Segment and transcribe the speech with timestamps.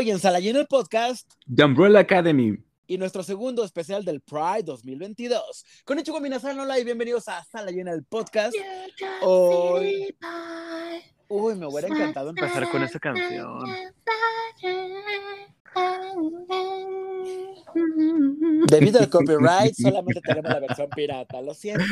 [0.00, 1.30] Hoy en Salayena el podcast.
[1.54, 2.56] The Umbrella Academy.
[2.86, 5.66] Y nuestro segundo especial del Pride 2022.
[5.84, 8.56] Con Ichigo Minasan, hola y bienvenidos a Sala Llena del podcast.
[9.20, 10.16] Hoy.
[11.28, 13.62] Uy, me hubiera encantado empezar con esa canción.
[18.68, 21.84] Debido al copyright, solamente tenemos la versión pirata, lo siento.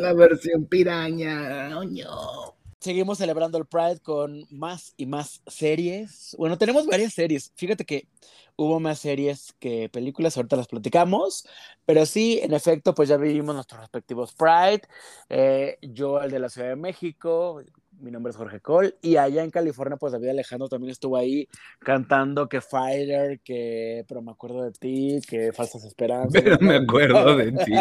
[0.00, 1.78] La versión piraña.
[1.78, 2.63] Oh, no.
[2.84, 6.36] Seguimos celebrando el Pride con más y más series.
[6.38, 7.50] Bueno, tenemos varias series.
[7.56, 8.08] Fíjate que
[8.56, 11.48] hubo más series que películas, ahorita las platicamos,
[11.86, 14.82] pero sí, en efecto, pues ya vivimos nuestros respectivos Pride.
[15.30, 17.62] Eh, yo, el de la Ciudad de México,
[18.00, 21.48] mi nombre es Jorge Cole, y allá en California, pues David Alejandro también estuvo ahí
[21.80, 26.42] cantando que Fighter, que pero me acuerdo de ti, que Falsas Esperanzas.
[26.42, 27.72] Pero me acuerdo de ti.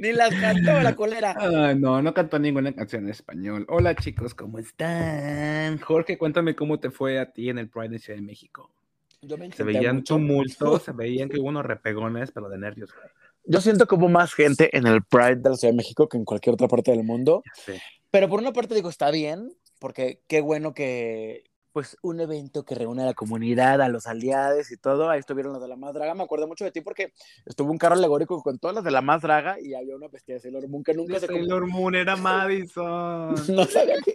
[0.00, 1.34] Ni las cantó la colera.
[1.38, 3.66] Ah, no, no cantó ninguna canción en español.
[3.68, 5.78] Hola chicos, ¿cómo están?
[5.78, 8.70] Jorge, cuéntame cómo te fue a ti en el Pride de Ciudad de México.
[9.20, 12.90] Yo me Se veían tumultos, se veían que hubo unos repegones, pero de nervios.
[13.44, 16.24] Yo siento como más gente en el Pride de la Ciudad de México que en
[16.24, 17.42] cualquier otra parte del mundo.
[17.44, 17.82] Ya sé.
[18.10, 22.74] Pero por una parte digo, está bien, porque qué bueno que, pues, un evento que
[22.74, 25.10] reúne a la comunidad, a los aliados y todo.
[25.10, 26.14] Ahí estuvieron los de la Más Draga.
[26.14, 27.12] Me acuerdo mucho de ti porque
[27.46, 30.34] estuvo un carro alegórico con todas las de la Más Draga y había una vestida
[30.34, 31.26] de Sailor Moon que nunca se...
[31.26, 33.34] Sailor Moon era Madison.
[33.54, 34.14] No sabía que...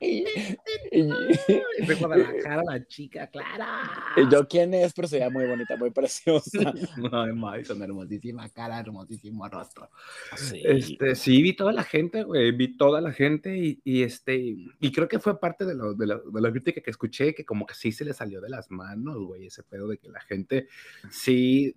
[1.00, 3.90] y, de Guadalajara la chica, Clara.
[4.16, 6.58] y yo quién es, pero se veía muy bonita, muy preciosa.
[7.12, 9.90] Ay, Madison, hermosísima cara, hermosísimo rostro.
[10.36, 10.62] Sí.
[10.64, 14.92] Este, sí, vi toda la gente, güey, vi toda la gente y, y, este, y
[14.92, 17.66] creo que fue parte de, lo, de, la, de la crítica que escuché, que como
[17.66, 20.68] que sí se le salió de las manos, güey, ese pedo de que la gente,
[21.10, 21.74] sí,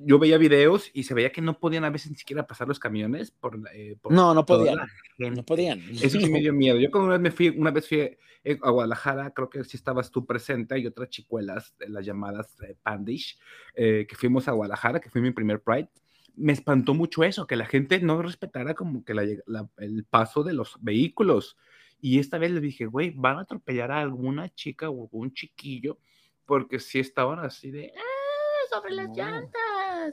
[0.00, 2.78] yo veía videos y se veía que no podían a veces ni siquiera pasar los
[2.78, 4.78] camiones por, eh, por No, no podían.
[5.18, 5.80] No podían.
[6.02, 6.78] Eso sí me dio miedo.
[6.78, 7.98] Yo como una vez me fui, una vez fui
[8.44, 12.76] eh, a Guadalajara, creo que sí estabas tú presente y otras chicuelas, las llamadas eh,
[12.82, 13.38] Pandish,
[13.74, 15.88] eh, que fuimos a Guadalajara, que fue mi primer Pride.
[16.36, 20.44] Me espantó mucho eso, que la gente no respetara como que la la- el paso
[20.44, 21.56] de los vehículos.
[22.00, 25.98] Y esta vez le dije, güey, van a atropellar a alguna chica o algún chiquillo,
[26.46, 29.14] porque sí estaban así de, "Ah, sobre las No.
[29.16, 29.60] llantas.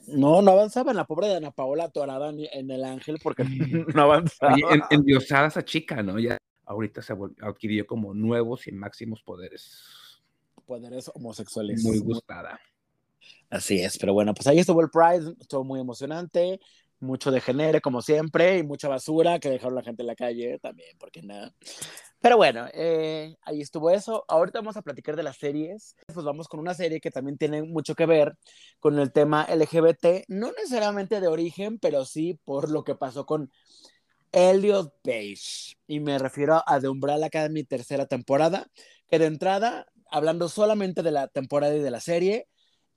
[0.07, 0.95] No, no avanzaban.
[0.95, 3.44] La pobre de Ana Paola atorada en- el ángel porque
[3.95, 4.53] no avanzaba.
[4.53, 6.19] Oye, en- endiosada esa chica, ¿no?
[6.19, 10.22] Ya ahorita se adquirió como nuevos y máximos poderes.
[10.66, 11.83] Poderes homosexuales.
[11.83, 12.59] Muy gustada.
[13.50, 16.59] Así es, pero bueno, pues ahí estuvo el Pride, estuvo muy emocionante,
[17.06, 20.60] mucho de genere como siempre y mucha basura que dejaron la gente en la calle
[20.60, 21.54] también, porque nada.
[22.20, 24.26] Pero bueno, eh, ahí estuvo eso.
[24.28, 25.96] Ahorita vamos a platicar de las series.
[26.12, 28.36] Pues vamos con una serie que también tiene mucho que ver
[28.80, 33.52] con el tema LGBT, no necesariamente de origen, pero sí por lo que pasó con
[34.32, 35.78] Elliot Page.
[35.88, 38.68] Y me refiero a The Umbrella Academy tercera temporada,
[39.08, 42.48] que de entrada, hablando solamente de la temporada y de la serie,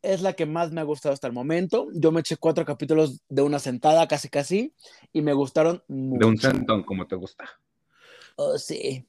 [0.03, 1.89] es la que más me ha gustado hasta el momento.
[1.93, 4.73] Yo me eché cuatro capítulos de una sentada, casi casi,
[5.13, 6.21] y me gustaron mucho.
[6.21, 7.45] De un sentón, como te gusta.
[8.37, 9.07] Oh, sí.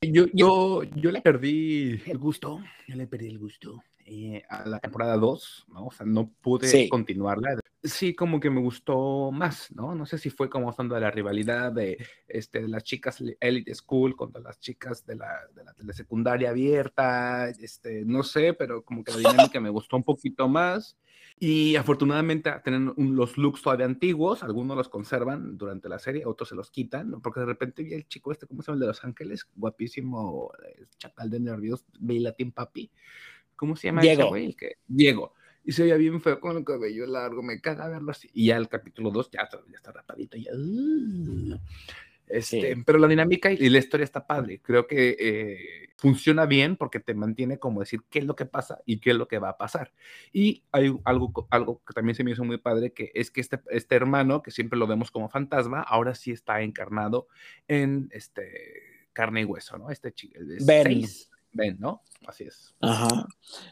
[0.00, 2.60] Yo, yo, yo le perdí el gusto.
[2.86, 5.86] Yo le perdí el gusto eh, a la temporada 2, ¿no?
[5.86, 6.88] O sea, no pude Sí.
[6.88, 7.58] continuarla.
[7.82, 9.94] Sí, como que me gustó más, ¿no?
[9.94, 11.96] No sé si fue como estando de la rivalidad de,
[12.26, 15.92] este, de las chicas Elite School contra las chicas de la, de la, de la
[15.92, 20.96] secundaria abierta, este, no sé, pero como que la dinámica me gustó un poquito más.
[21.40, 26.48] Y afortunadamente tienen un- los looks todavía antiguos, algunos los conservan durante la serie, otros
[26.48, 28.74] se los quitan, porque de repente vi el chico este, ¿cómo se llama?
[28.74, 32.90] El de Los Ángeles, guapísimo, eh, chacal de nervios, Latin Papi.
[33.54, 34.28] ¿Cómo se llama ese Diego.
[34.30, 34.46] güey?
[34.46, 35.34] El que- Diego.
[35.68, 38.30] Y se veía bien feo con el cabello largo, me caga verlo así.
[38.32, 40.50] Y ya el capítulo 2 ya, está- ya está rapadito, ya.
[40.54, 41.58] uh.
[42.26, 42.82] Este, Sí.
[42.86, 44.60] Pero la dinámica y la historia está padre.
[44.62, 48.80] Creo que eh, funciona bien porque te mantiene como decir qué es lo que pasa
[48.86, 49.92] y qué es lo que va a pasar.
[50.32, 53.60] Y hay algo, algo que también se me hizo muy padre, que es que este,
[53.70, 57.28] este hermano, que siempre lo vemos como fantasma, ahora sí está encarnado
[57.66, 58.52] en este
[59.12, 59.90] carne y hueso, ¿no?
[59.90, 60.38] Este chico.
[60.64, 61.02] Ben.
[61.52, 62.02] Ben, ¿no?
[62.26, 62.74] Así es.
[62.80, 63.26] Ajá.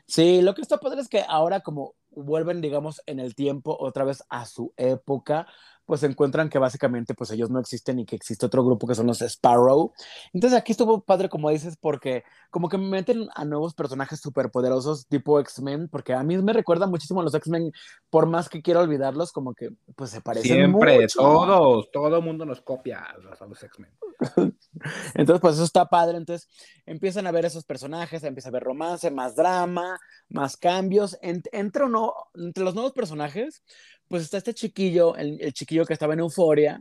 [0.07, 4.05] Sí, lo que está padre es que ahora como vuelven, digamos, en el tiempo otra
[4.05, 5.47] vez a su época,
[5.87, 9.07] pues encuentran que básicamente pues ellos no existen y que existe otro grupo que son
[9.07, 9.93] los Sparrow.
[10.33, 15.07] Entonces aquí estuvo padre, como dices, porque como que me meten a nuevos personajes superpoderosos
[15.07, 17.73] tipo X-Men, porque a mí me recuerda muchísimo a los X-Men,
[18.11, 21.19] por más que quiera olvidarlos, como que pues se parecen Siempre, mucho.
[21.21, 23.91] todos, todo mundo nos copia a los, X-Men.
[25.15, 26.19] Entonces, pues eso está padre.
[26.19, 26.49] Entonces,
[26.85, 29.99] empiezan a ver esos personajes, empieza a ver romance, más drama,
[30.29, 31.19] más cambios.
[31.21, 31.85] Ent- entre,
[32.35, 33.63] entre los nuevos personajes,
[34.09, 36.81] pues está este chiquillo, el, el chiquillo que estaba en Euforia,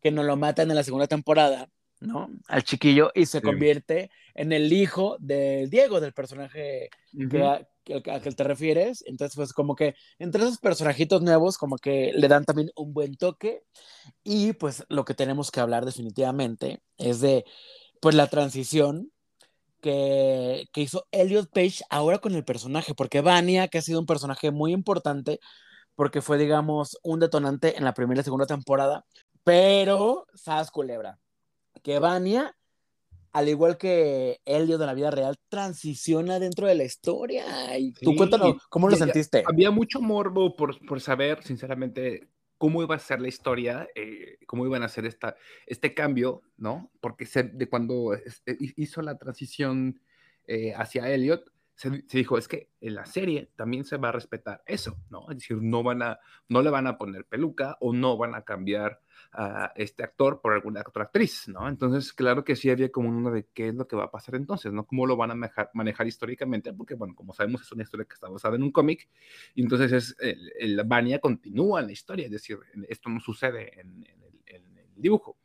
[0.00, 1.68] que nos lo matan en la segunda temporada,
[2.00, 2.28] ¿no?
[2.48, 3.44] Al chiquillo y se Sí.
[3.44, 6.90] convierte en el hijo de Diego, del personaje
[7.30, 9.02] que, a que te refieres.
[9.06, 13.16] Entonces, pues como que entre esos personajitos nuevos, como que le dan también un buen
[13.16, 13.62] toque.
[14.22, 17.44] Y pues lo que tenemos que hablar definitivamente es de
[18.00, 19.10] pues la transición
[19.80, 24.06] que, que hizo Elliot Page ahora con el personaje, porque Vania, que ha sido un
[24.06, 25.40] personaje muy importante,
[25.94, 29.04] porque fue, digamos, un detonante en la primera y segunda temporada,
[29.44, 31.18] pero, ¿sabes, Culebra?
[31.82, 32.54] Que Vania
[33.34, 37.76] al igual que Elio de la vida real, transiciona dentro de la historia.
[37.76, 39.42] Y tú cuéntanos, ¿cómo lo sentiste?
[39.44, 44.64] Había mucho morbo por, por, saber, sinceramente, cómo iba a ser la historia, eh, cómo
[44.64, 45.36] iban a hacer esta,
[45.66, 46.92] este cambio, ¿no?
[47.00, 50.00] Porque se, de cuando este, hizo la transición
[50.46, 54.62] eh, hacia Elliot, se, dijo, es que en la serie también se va a respetar
[54.66, 55.28] eso, ¿no?
[55.30, 58.42] Es decir, no, van a, no le van a poner peluca o no van a
[58.42, 59.00] cambiar
[59.32, 61.68] a este actor por alguna otra actriz, ¿no?
[61.68, 64.36] Entonces, claro que sí había como uno de qué es lo que va a pasar
[64.36, 64.86] entonces, ¿no?
[64.86, 66.72] ¿Cómo lo van a manejar, manejar históricamente?
[66.72, 69.08] Porque, bueno, como sabemos, es una historia que está basada en un cómic,
[69.54, 73.80] y entonces es, el, el Vania continúa en la historia, es decir, esto no sucede
[73.80, 74.06] en
[74.46, 75.36] el dibujo.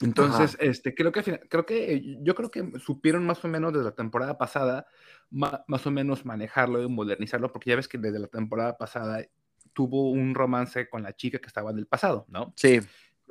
[0.00, 3.94] Entonces, este, creo que, creo que, yo creo que supieron más o menos desde la
[3.94, 4.86] temporada pasada,
[5.30, 9.24] más o menos manejarlo y modernizarlo, porque ya ves que desde la temporada pasada
[9.72, 12.52] tuvo un romance con la chica que estaba en el pasado, ¿no?
[12.56, 12.80] Sí.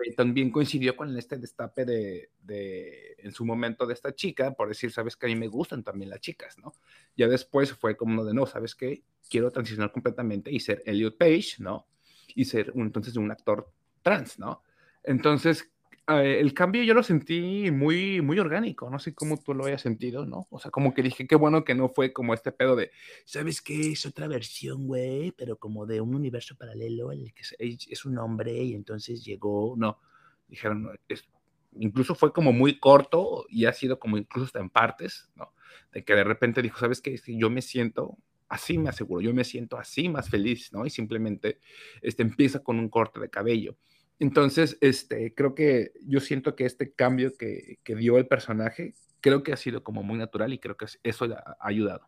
[0.03, 4.67] Y también coincidió con este destape de, de, en su momento, de esta chica, por
[4.67, 6.73] decir, sabes que a mí me gustan también las chicas, ¿no?
[7.15, 11.55] Ya después fue como de, no, sabes que quiero transicionar completamente y ser Elliot Page,
[11.59, 11.87] ¿no?
[12.35, 13.71] Y ser entonces un actor
[14.01, 14.63] trans, ¿no?
[15.03, 15.71] Entonces,
[16.07, 19.81] eh, el cambio yo lo sentí muy, muy orgánico, no sé cómo tú lo hayas
[19.81, 20.47] sentido, ¿no?
[20.49, 22.91] O sea, como que dije, qué bueno que no fue como este pedo de,
[23.25, 23.91] ¿sabes qué?
[23.93, 28.17] Es otra versión, güey, pero como de un universo paralelo en el que es, un
[28.17, 29.99] hombre y entonces llegó, no,
[30.47, 31.23] dijeron, es,
[31.79, 35.53] incluso fue como muy corto y ha sido como incluso hasta en partes, ¿no?
[35.93, 37.17] De que de repente dijo, ¿sabes qué?
[37.27, 38.17] Yo me siento
[38.53, 40.85] así me aseguro, yo me siento así más feliz, ¿no?
[40.85, 41.59] Y simplemente
[42.01, 43.75] este, empieza con un corte de cabello.
[44.19, 49.43] Entonces, este, creo que yo siento que este cambio que, que, dio el personaje, creo
[49.43, 52.07] que ha sido como muy natural y creo que eso ha ayudado.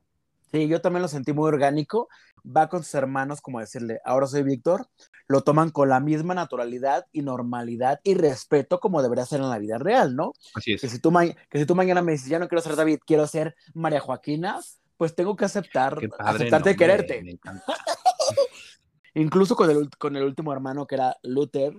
[0.51, 2.07] Sí, yo también lo sentí muy orgánico.
[2.45, 4.87] Va con sus hermanos, como decirle, ahora soy Víctor,
[5.27, 9.57] lo toman con la misma naturalidad y normalidad y respeto como debería ser en la
[9.57, 10.33] vida real, ¿no?
[10.53, 10.81] Así es.
[10.81, 11.11] Que si tú,
[11.49, 14.59] que si tú mañana me dices, ya no quiero ser David, quiero ser María Joaquina,
[14.97, 17.39] pues tengo que aceptar, aceptarte y quererte.
[19.15, 21.73] Incluso con el, con el último hermano que era Luther,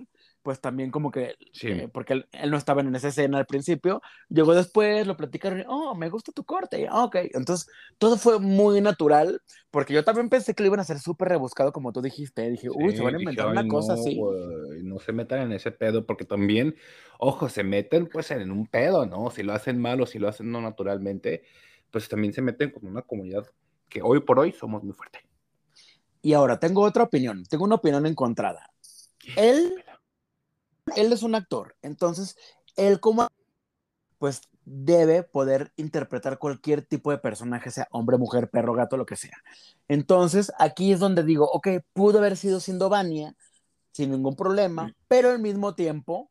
[0.47, 1.67] pues también como que, sí.
[1.67, 5.65] eh, porque él, él, no estaba en esa escena al principio, llegó después, lo platicaron,
[5.67, 9.41] oh, me gusta tu corte, ok, entonces todo fue muy natural,
[9.71, 12.69] porque yo también pensé que lo iban a hacer súper rebuscado, como tú dijiste, dije,
[12.69, 14.17] uy, sí, se van a inventar dije, una cosa no, así.
[14.17, 16.77] Wey, no se metan en ese pedo, porque también,
[17.19, 19.29] ojo, se meten pues en un pedo, ¿no?
[19.31, 21.43] Si lo hacen mal o si lo hacen no naturalmente,
[21.91, 23.45] pues también se meten con una comunidad
[23.89, 25.19] que hoy por hoy somos muy fuerte.
[26.21, 28.71] Y ahora, tengo otra opinión, tengo una opinión encontrada.
[29.35, 29.73] Él
[30.95, 32.35] él es un actor, entonces
[32.75, 33.27] él como
[34.17, 39.15] pues debe poder interpretar cualquier tipo de personaje, sea hombre, mujer, perro, gato, lo que
[39.15, 39.37] sea.
[39.87, 43.35] Entonces, aquí es donde digo, ok, pudo haber sido siendo Vania
[43.93, 46.29] sin ningún problema, pero al mismo tiempo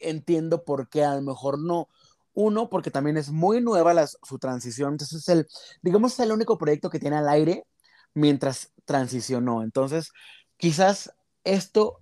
[0.00, 1.88] entiendo por qué a lo mejor no.
[2.34, 5.46] Uno, porque también es muy nueva la, su transición, entonces es el,
[5.82, 7.64] digamos, es el único proyecto que tiene al aire
[8.12, 9.62] mientras transicionó.
[9.62, 10.10] Entonces,
[10.56, 11.12] quizás
[11.44, 12.00] esto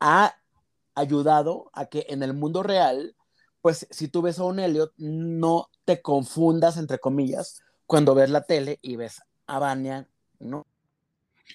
[0.00, 0.36] ha
[0.96, 3.14] ayudado a que en el mundo real,
[3.60, 8.42] pues si tú ves a un Elliot, no te confundas, entre comillas, cuando ves la
[8.42, 10.08] tele y ves a Vania,
[10.40, 10.66] ¿no?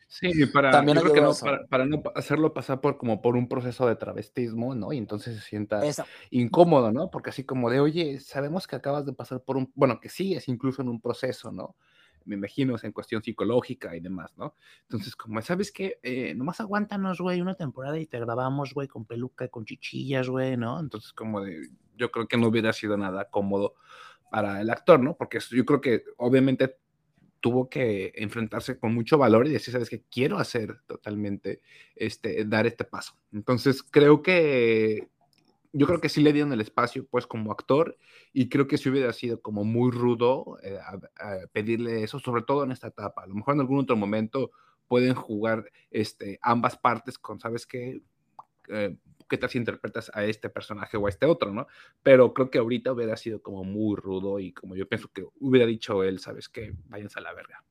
[0.07, 3.35] Sí, para, También yo creo que no, para, para, no hacerlo pasar por como por
[3.35, 4.93] un proceso de travestismo, ¿no?
[4.93, 6.05] Y entonces se sienta Eso.
[6.29, 7.09] incómodo, ¿no?
[7.09, 10.47] Porque así como de, oye, sabemos que acabas de pasar por un, bueno, que sigues
[10.47, 11.75] incluso en un proceso, ¿no?
[12.25, 14.55] Me imagino, en cuestión psicológica y demás, ¿no?
[14.83, 15.99] Entonces, como, ¿sabes qué?
[16.03, 20.57] Eh, nomás aguántanos, güey, una temporada y te grabamos, güey, con peluca con chichillas, güey,
[20.57, 20.79] ¿no?
[20.79, 23.75] Entonces, como de, yo creo que no hubiera sido nada cómodo
[24.29, 25.15] para el actor, ¿no?
[25.15, 26.77] Porque yo creo que obviamente
[27.41, 31.61] tuvo que enfrentarse con mucho valor y decir, sabes que quiero hacer totalmente,
[31.95, 33.17] este, dar este paso.
[33.33, 35.09] Entonces, creo que
[35.73, 37.97] yo creo que sí le dieron el espacio, pues, como actor,
[38.33, 40.79] y creo que sí hubiera sido como muy rudo eh,
[41.53, 43.23] pedirle eso, sobre todo en esta etapa.
[43.23, 44.51] A lo mejor en algún otro momento
[44.87, 48.01] pueden jugar este, ambas partes con, ¿sabes qué?
[48.69, 48.97] Eh,
[49.29, 51.67] ¿Qué tal si interpretas a este personaje o a este otro, no?
[52.03, 55.65] Pero creo que ahorita hubiera sido como muy rudo y como yo pienso que hubiera
[55.65, 56.73] dicho él, ¿sabes qué?
[56.89, 57.63] Váyanse a la verga.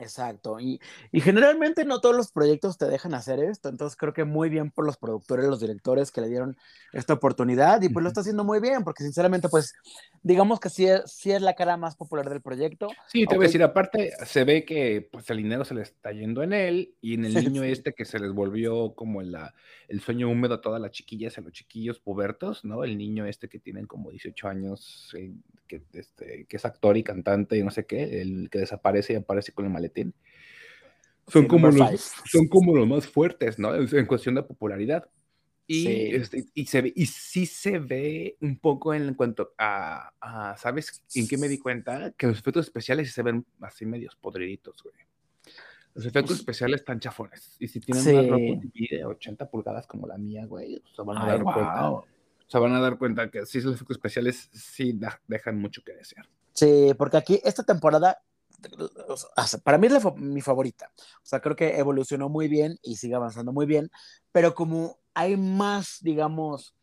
[0.00, 4.22] Exacto, y, y, generalmente no todos los proyectos te dejan hacer esto, entonces creo que
[4.22, 6.56] muy bien por los productores, los directores que le dieron
[6.92, 9.74] esta oportunidad y pues lo está haciendo muy bien, porque sinceramente pues
[10.22, 12.88] digamos que sí es, sí es la cara más popular del proyecto.
[13.08, 16.12] Sí, te voy a decir, aparte se ve que pues el dinero se le está
[16.12, 19.54] yendo en él y en el niño este que se les volvió como la,
[19.88, 22.84] el sueño húmedo a todas las chiquillas, a los chiquillos pubertos, ¿no?
[22.84, 25.32] El niño este que tienen como 18 años, eh,
[25.66, 29.16] que, este, que es actor y cantante y no sé qué, el que desaparece y
[29.16, 30.14] aparece con el maletín.
[31.26, 33.74] Son, como los, son como los más fuertes, ¿no?
[33.74, 35.08] En cuestión de popularidad.
[35.70, 40.10] Y, este, y, se ve, y sí se ve un poco en cuanto a,
[40.56, 42.12] ¿sabes en qué me di cuenta?
[42.12, 44.94] Que los efectos especiales se ven así medios podriditos, güey.
[45.94, 47.56] Los efectos especiales están chafones.
[47.58, 51.26] Y si tienen una ropa de 80 pulgadas como la mía, güey, se van a
[51.26, 52.02] dar cuenta.
[52.46, 56.26] Se van a dar cuenta que sí, los efectos especiales sí dejan mucho que desear.
[56.54, 58.22] Sí, porque aquí esta temporada
[59.62, 60.90] para mí es mi favorita.
[60.96, 63.90] O sea, creo que evolucionó muy bien y sigue avanzando muy bien,
[64.32, 66.74] pero como hay más, digamos,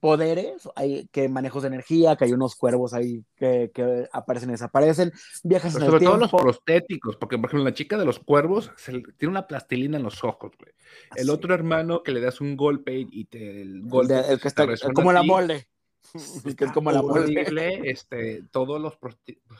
[0.00, 4.52] poderes, hay que manejos de energía, que hay unos cuervos ahí que, que aparecen y
[4.52, 5.12] desaparecen,
[5.44, 8.72] viajes en el sobre todo los prostéticos, porque por ejemplo la chica de los cuervos
[9.18, 10.72] tiene una plastilina en los ojos, güey.
[11.16, 14.66] El otro hermano que le das un golpe y te el golpe el que está
[14.94, 15.68] como la mole.
[16.56, 18.98] que es como la horrible, este, todos los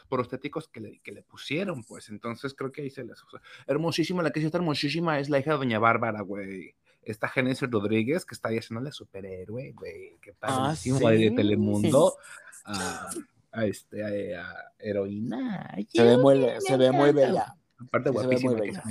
[0.09, 3.23] prostéticos que le, que le, pusieron, pues entonces creo que ahí se les
[3.67, 7.69] hermosísima, la que sí está hermosísima es la hija de Doña Bárbara, güey esta Genesis
[7.71, 10.91] Rodríguez, que está ahí haciéndole superhéroe, güey, que pasa ah, ¿sí?
[10.91, 12.17] de Telemundo
[12.65, 13.11] a,
[13.53, 15.75] a, este, a, heroína.
[15.89, 17.55] Se ve muy, se ve muy bella.
[17.79, 18.83] Aparte, guapísima, muy bella.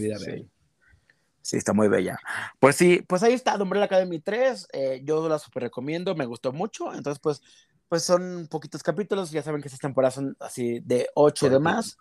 [1.49, 1.55] Sí.
[1.55, 1.57] sí.
[1.57, 2.17] está muy bella.
[2.59, 4.67] Pues sí, pues ahí está, Umbrella Academy 3.
[4.73, 6.93] Eh, yo la super recomiendo, me gustó mucho.
[6.93, 7.41] Entonces, pues,
[7.87, 9.31] pues son poquitos capítulos.
[9.31, 11.97] Ya saben que estas temporadas son así de 8 y demás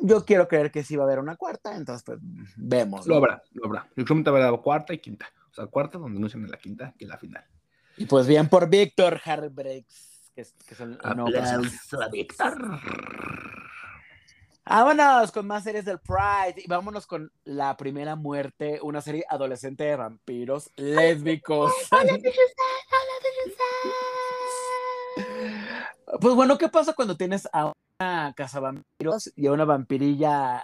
[0.00, 2.18] yo quiero creer que sí va a haber una cuarta, entonces pues
[2.56, 3.06] vemos.
[3.06, 3.88] Lo habrá, lo habrá.
[3.96, 5.26] Yo creo que va a haber cuarta y quinta.
[5.50, 7.44] O sea, cuarta donde no en la quinta que la final.
[7.96, 12.80] Y pues bien por Víctor Heartbreaks, que es, que es el a Víctor.
[14.66, 19.84] Vámonos con más series del Pride y vámonos con La Primera Muerte, una serie adolescente
[19.84, 21.70] de vampiros lésbicos.
[21.90, 22.18] Hola,
[26.20, 30.62] pues bueno, ¿qué pasa cuando tienes a una casa vampiros y a una vampirilla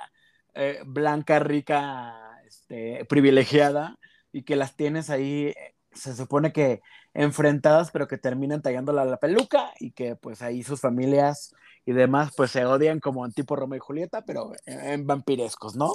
[0.54, 3.98] eh, blanca, rica, este, privilegiada
[4.32, 5.52] y que las tienes ahí,
[5.92, 6.80] se supone que
[7.14, 12.32] enfrentadas, pero que terminan tallándola la peluca y que pues ahí sus familias y demás
[12.36, 15.92] pues se odian como en tipo Romeo y Julieta, pero en, vampirescos, ¿no?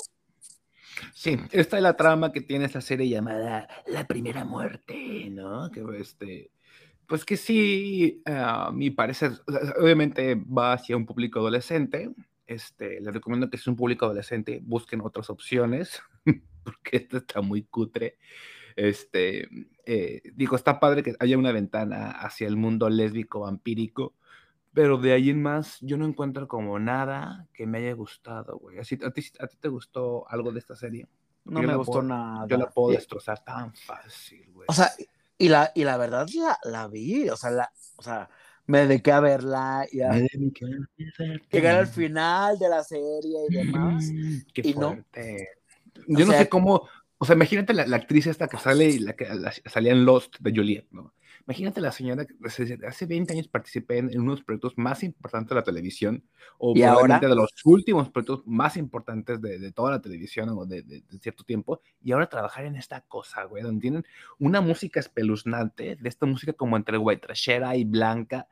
[1.13, 5.69] Sí, esta es la trama que tiene esta serie llamada La Primera Muerte, ¿no?
[5.71, 6.51] Que este
[7.07, 9.31] pues que sí, a mi parecer,
[9.79, 12.11] obviamente va hacia un público adolescente.
[12.47, 16.01] Este, les recomiendo que si es un público adolescente, busquen otras opciones,
[16.63, 18.17] porque esto está muy cutre.
[18.75, 19.47] Este,
[19.85, 24.13] eh, digo, está padre que haya una ventana hacia el mundo lésbico vampírico,
[24.73, 28.77] pero de ahí en más yo no encuentro como nada que me haya gustado, güey.
[28.79, 28.97] ¿A ti,
[29.39, 31.07] a ti te gustó algo de esta serie?
[31.45, 32.45] No me gustó nada.
[32.47, 34.65] Yo la puedo destrozar tan fácil, güey.
[34.67, 34.91] O sea,
[35.37, 38.29] y la, y la verdad la, la vi, o sea, la, o sea,
[38.65, 40.11] me dediqué a verla y a
[41.51, 44.05] llegar al final de la serie y demás.
[44.53, 45.49] Qué fuerte.
[46.07, 49.13] Yo no sé cómo, o sea, imagínate la, la, actriz esta que sale y la
[49.13, 49.27] que
[49.65, 51.13] salía en Lost de Juliet, ¿no?
[51.47, 52.33] Imagínate la señora que
[52.87, 56.23] hace 20 años participé en, uno de los proyectos más importantes de la televisión,
[56.57, 60.81] o probablemente de los últimos proyectos más importantes de, de toda la televisión o de,
[60.81, 64.05] de, cierto tiempo, y ahora trabajar en esta cosa, güey, donde tienen
[64.39, 68.47] una música espeluznante, de esta música como entre white trashera y blanca,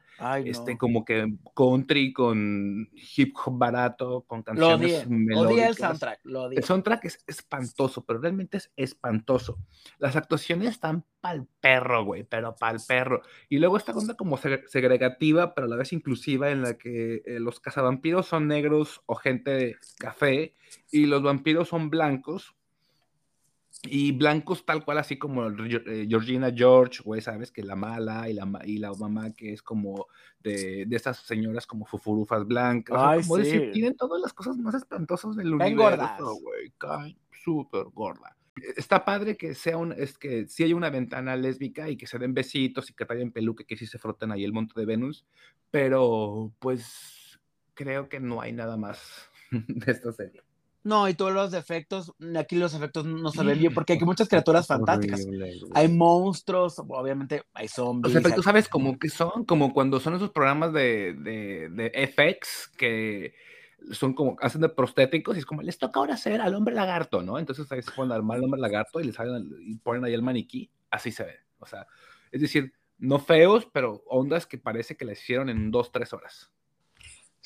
[0.46, 5.68] este, como que country con hip hop barato, con canciones lo odié.
[5.68, 9.58] el soundtrack, lo El soundtrack es espantoso, pero realmente es espantoso.
[9.98, 13.22] Las actuaciones están pa'l perro, güey, pero pa'l perro.
[13.50, 17.40] Y luego esta onda como segregativa, pero a la vez inclusiva, en la que eh,
[17.40, 20.56] los cazavampiros son negros o gente de café,
[20.92, 22.56] y los vampiros son blancos,
[23.86, 28.34] y blancos tal cual, así como eh, Georgina George, güey, sabes que la mala y
[28.34, 30.08] la, y la mamá que es como
[30.40, 32.98] de, de estas señoras como fufurufas blancas.
[32.98, 33.44] Ay, como sí.
[33.44, 36.74] decir, tienen todas las cosas más espantosas del universo, güey.
[37.44, 38.38] Súper gorda.
[38.78, 42.20] Está padre que sea un, es que si hay una ventana lésbica y que se
[42.20, 45.26] den besitos y que traigan peluque, que sí se froten ahí el monte de Venus,
[45.72, 47.40] pero pues
[47.74, 50.43] creo que no hay nada más de esta serie.
[50.84, 54.28] No, y todos los defectos, aquí los efectos no se ven bien porque hay muchas
[54.28, 55.26] criaturas fantásticas.
[55.74, 58.14] hay monstruos, obviamente hay zombies.
[58.14, 59.46] Los efectos, ¿sabes cómo que son?
[59.46, 63.34] Como cuando son esos programas de, de, de FX que
[63.92, 67.22] son como, hacen de prostéticos y es como, les toca ahora hacer al hombre lagarto,
[67.22, 67.40] ¿no?
[67.40, 70.70] Entonces ahí se ponen al hombre lagarto y, les salen, y ponen ahí el maniquí,
[70.90, 71.40] así se ve.
[71.60, 71.88] O sea,
[72.32, 76.52] es decir, no feos, pero ondas que parece que les hicieron en dos, tres horas.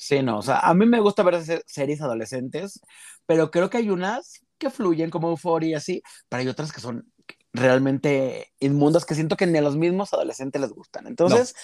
[0.00, 2.80] Sí, no, o sea, a mí me gusta ver series adolescentes,
[3.26, 6.80] pero creo que hay unas que fluyen como Euphoria y así, pero hay otras que
[6.80, 7.12] son
[7.52, 11.08] realmente inmundas que siento que ni a los mismos adolescentes les gustan.
[11.08, 11.56] Entonces,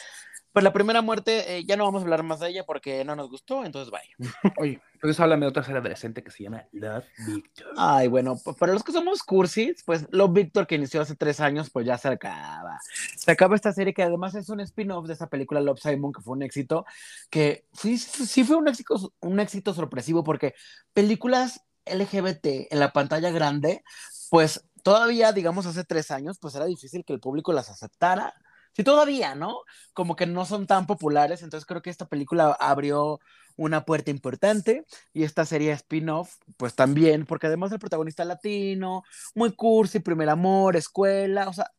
[0.55, 3.17] pues la primera muerte, eh, ya no vamos a hablar más de ella porque no
[3.17, 4.09] nos gustó, entonces bye.
[4.57, 7.75] Oye, entonces háblame de otra serie adolescente que se llama Love Victor.
[7.77, 11.71] Ay, bueno, para los que somos cursis, pues Love Victor que inició hace tres años,
[11.71, 12.79] pues ya se acaba.
[13.17, 16.23] Se acaba esta serie que además es un spin-off de esa película Love Simon, que
[16.23, 16.87] fue un éxito,
[17.31, 20.55] que sí, sí fue un éxito, un éxito sorpresivo porque
[20.93, 23.83] películas LGBT en la pantalla grande,
[24.31, 28.35] pues todavía, digamos, hace tres años, pues era difícil que el público las aceptara.
[28.75, 29.61] Sí, todavía, ¿no?
[29.93, 33.21] Como que no son tan populares, entonces creo que esta película abrió
[33.57, 39.05] una puerta importante y esta serie spin-off, pues también, porque además el protagonista latino,
[39.35, 41.71] muy cursi, primer amor, escuela, o sea,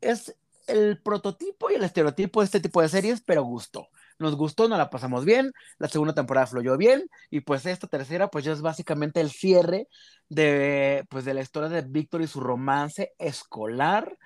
[0.00, 3.88] es el prototipo y el estereotipo de este tipo de series, pero gustó
[4.22, 8.28] nos gustó, nos la pasamos bien, la segunda temporada fluyó bien, y pues esta tercera,
[8.28, 9.88] pues ya es básicamente el cierre
[10.32, 14.18] de, pues de la historia de Víctor y su romance escolar.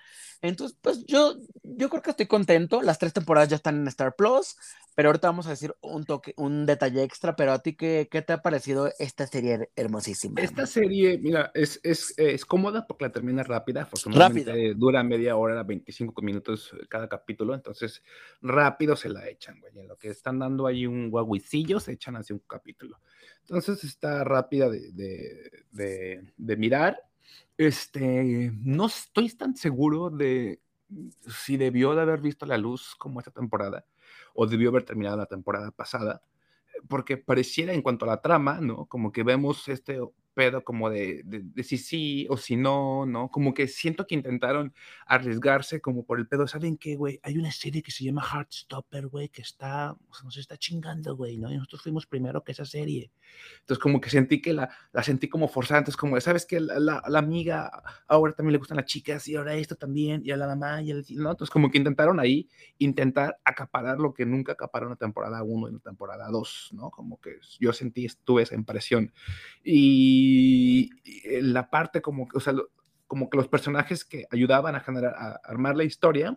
[0.42, 4.14] Entonces, pues yo, yo creo que estoy contento, las tres temporadas ya están en Star
[4.14, 4.56] Plus,
[4.94, 8.22] pero ahorita vamos a decir un toque, un detalle extra, pero a ti, ¿qué, qué
[8.22, 10.40] te ha parecido esta serie hermosísima?
[10.40, 15.62] Esta serie, mira, es, es, es cómoda porque la termina rápida, afortunadamente dura media hora,
[15.62, 18.02] 25 minutos cada capítulo, entonces
[18.40, 22.16] rápido se la echan, güey, en lo que están dando ahí un guaguicillo, se echan
[22.16, 23.00] así un capítulo.
[23.48, 24.90] Entonces está rápida de,
[25.70, 26.98] de, de, mirar.
[27.56, 30.60] Este, no estoy tan seguro de
[31.44, 33.84] si debió de haber visto la luz como esta temporada
[34.34, 36.22] o debió haber terminado la temporada pasada,
[36.88, 38.86] porque pareciera en cuanto a la trama, ¿no?
[38.86, 40.00] Como que vemos este
[40.36, 43.30] pedo como de, de, si sí o si no, ¿no?
[43.30, 44.74] Como que siento que intentaron
[45.06, 46.46] arriesgarse como por el pedo.
[46.46, 47.18] ¿Saben qué, güey?
[47.22, 51.16] Hay una serie que se llama Heartstopper, güey, que está, o sea, nos está chingando,
[51.16, 51.50] güey, ¿no?
[51.50, 53.10] Y nosotros fuimos primero que esa serie.
[53.60, 55.78] Entonces como que sentí que la, la sentí como forzada.
[55.78, 57.70] Entonces como, ¿sabes que la, la, amiga
[58.06, 60.90] ahora también le gustan las chicas y ahora esto también, y a la mamá, y
[60.90, 61.30] el, ¿no?
[61.30, 62.46] Entonces como que intentaron ahí,
[62.76, 66.72] intentar acaparar lo que nunca acaparó en la temporada 1 y en la temporada 2,
[66.74, 66.90] ¿no?
[66.90, 69.14] Como que yo sentí, tuve esa impresión.
[69.64, 70.90] Y y
[71.40, 72.54] la parte como que, o sea,
[73.06, 76.36] como que los personajes que ayudaban a generar, a armar la historia,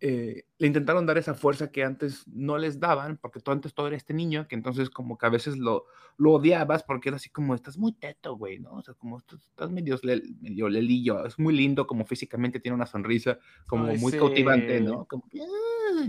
[0.00, 3.86] eh, le intentaron dar esa fuerza que antes no les daban, porque tú antes todo
[3.86, 5.84] era este niño, que entonces como que a veces lo,
[6.16, 8.72] lo odiabas porque era así como, estás muy teto, güey, ¿no?
[8.72, 9.98] O sea, como estás medio,
[10.40, 15.04] medio lelillo, es muy lindo, como físicamente tiene una sonrisa, como muy cautivante, ¿no?
[15.06, 15.24] Como,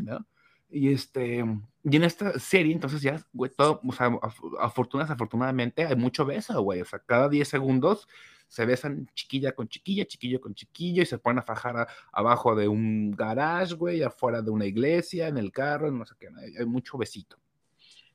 [0.03, 0.25] ¿no?
[0.69, 1.45] Y este,
[1.87, 4.11] y en esta serie, entonces ya, güey, todo, o sea,
[4.59, 6.81] afortunas, afortunadamente, hay mucho beso, güey.
[6.81, 8.07] O sea, cada 10 segundos
[8.47, 12.67] se besan chiquilla con chiquilla, chiquillo con chiquillo, y se ponen a fajar abajo de
[12.67, 16.97] un garage, güey, afuera de una iglesia, en el carro, no sé qué, hay, mucho
[16.97, 17.37] besito.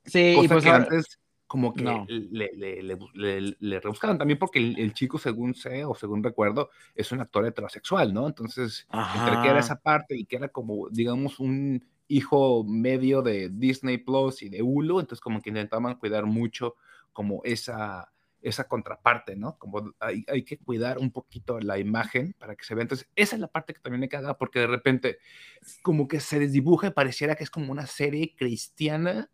[0.05, 4.93] Sí, y pues que antes como que le, le, le, le, rebuscaron también porque el,
[4.95, 8.27] chico, según sé o según recuerdo, es un actor heterosexual, ¿no?
[8.27, 13.49] Entonces, entre que era esa parte y que era como, digamos, un hijo medio de
[13.51, 16.75] Disney Plus y de Hulu, entonces como que intentaban cuidar mucho
[17.13, 19.57] como esa, esa contraparte, ¿no?
[19.59, 22.83] Como hay, hay, que cuidar un poquito la imagen para que se vea.
[22.83, 25.19] Entonces, esa es la parte que también me caga porque de repente
[25.83, 29.31] como que se desdibuja y pareciera que es como una serie cristiana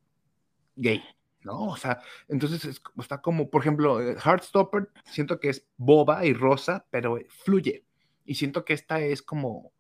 [0.75, 1.03] gay,
[1.41, 1.69] ¿no?
[1.69, 6.85] O sea, entonces está como, por ejemplo, eh, Heartstopper, siento que es boba y rosa,
[6.91, 7.87] pero fluye.
[8.27, 9.73] Y siento que esta es como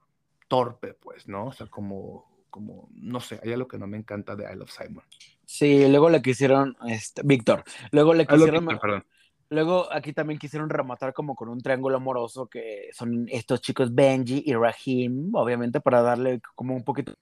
[0.49, 1.49] torpe, pues, ¿no?
[1.49, 4.71] O sea, como como, no sé, hay algo que no me encanta de I Love
[4.71, 5.05] Simon.
[5.45, 8.67] Sí, luego le quisieron, este, Víctor, luego le quisieron,
[9.51, 14.43] luego aquí también quisieron rematar como con un triángulo amoroso que son estos chicos Benji
[14.47, 17.13] y Rahim, obviamente para darle como un poquito,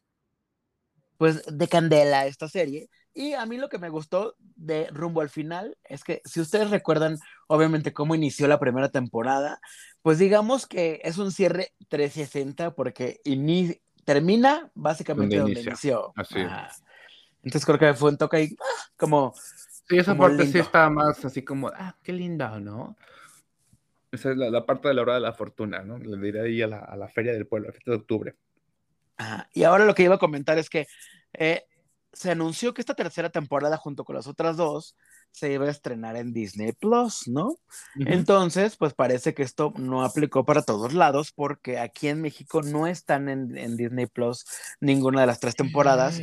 [1.17, 2.89] pues, de candela a esta serie.
[3.13, 6.71] Y a mí lo que me gustó de rumbo al final es que si ustedes
[6.71, 7.19] recuerdan,
[7.49, 9.61] obviamente, cómo inició la primera temporada,
[10.03, 16.13] pues digamos que es un cierre 360 porque inicia termina básicamente donde, inició.
[16.17, 16.41] Así
[17.43, 19.35] Entonces creo que fue un toque ahí, ah, como.
[19.89, 22.97] Sí, esa parte sí está más así como, ah, qué linda, ¿no?
[24.11, 25.99] Esa es la, parte de la hora de la fortuna, ¿no?
[25.99, 28.37] Le diré ahí a la, a la feria del pueblo, el 7 de octubre.
[29.53, 30.87] y ahora lo que iba a comentar es que
[31.35, 31.67] eh,
[32.13, 34.97] se anunció que esta tercera temporada, junto con las otras dos,
[35.35, 37.59] se iba a estrenar en Disney Plus, ¿no?
[37.97, 42.87] Entonces, pues parece que esto no aplicó para todos lados porque aquí en México no
[42.87, 44.45] están en, Disney Plus
[44.81, 46.21] ninguna de las tres temporadas.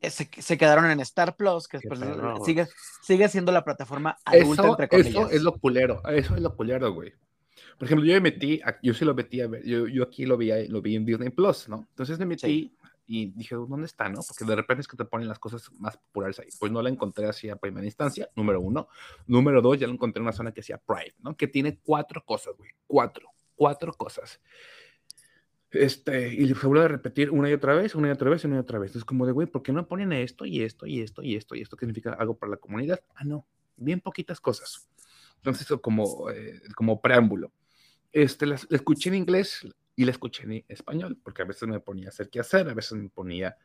[0.00, 1.98] Eh, se, quedaron en Star Plus, que pues,
[2.44, 2.68] sigue,
[3.02, 5.10] sigue siendo la plataforma adulta, eso, entre comillas.
[5.10, 7.12] Eso es lo culero, eso es lo culero, güey.
[7.78, 10.36] Por ejemplo, yo me metí, yo sí lo metí a ver, yo, yo aquí lo
[10.36, 11.86] vi, lo vi en Disney Plus, ¿no?
[11.90, 12.75] Entonces me metí
[13.06, 14.20] y dije, ¿dónde está, no?
[14.26, 16.48] Porque de repente es que te ponen las cosas más populares ahí.
[16.58, 18.88] Pues no la encontré así a primera instancia, número uno.
[19.26, 21.36] Número dos, ya la encontré en una zona que sea Pride, ¿no?
[21.36, 22.70] Que tiene cuatro cosas, güey.
[22.86, 24.40] Cuatro, cuatro cosas.
[25.70, 28.56] Este, y se vuelve a repetir una y otra vez, una y otra vez, una
[28.56, 28.96] y otra vez.
[28.96, 31.54] Es como de, güey, ¿por qué no ponen esto y esto y esto y esto
[31.54, 31.76] y esto?
[31.76, 33.00] ¿Qué significa algo para la comunidad?
[33.14, 34.88] Ah, no, bien poquitas cosas.
[35.36, 37.52] Entonces, eso como, eh, como preámbulo.
[38.12, 39.66] Este, la escuché en inglés,
[39.96, 42.74] y la escuché en español, porque a veces me ponía a hacer qué hacer, a
[42.74, 43.56] veces me ponía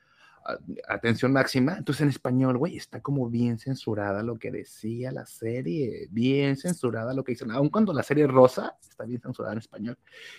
[0.87, 1.77] atención máxima.
[1.77, 7.13] Entonces en español, güey, está como bien censurada lo que decía la serie, bien censurada
[7.13, 9.97] lo que dicen, aun cuando la serie rosa está bien censurada en español.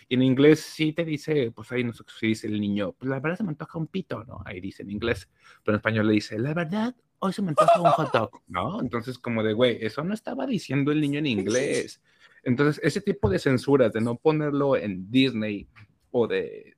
[0.08, 3.08] Y en inglés sí te dice, pues ahí no sé si dice el niño, pues
[3.08, 4.42] la verdad se me antoja un pito, ¿no?
[4.44, 5.28] Ahí dice en inglés,
[5.62, 8.80] pero en español le dice, la verdad, hoy se me antoja un hot dog, ¿no?
[8.80, 12.02] Entonces como de, güey, eso no estaba diciendo el niño en inglés.
[12.42, 15.68] Entonces, ese tipo de censuras, de no ponerlo en Disney
[16.10, 16.76] o de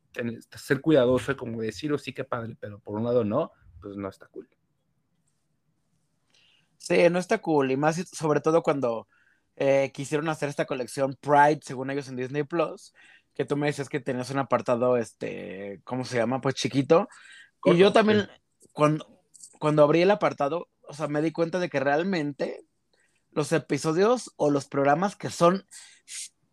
[0.57, 3.97] ser cuidadoso, como decir, o oh, sí que padre, pero por un lado no, pues
[3.97, 4.49] no está cool.
[6.77, 9.09] Sí, no está cool, y más sobre todo cuando
[9.57, 12.93] eh, quisieron hacer esta colección Pride, según ellos en Disney Plus,
[13.35, 16.41] que tú me decías que tenías un apartado, este, ¿cómo se llama?
[16.41, 17.09] Pues chiquito.
[17.65, 18.29] y yo también,
[18.73, 19.07] cuando,
[19.59, 22.65] cuando abrí el apartado, o sea, me di cuenta de que realmente
[23.35, 25.67] los episodios o los programas que son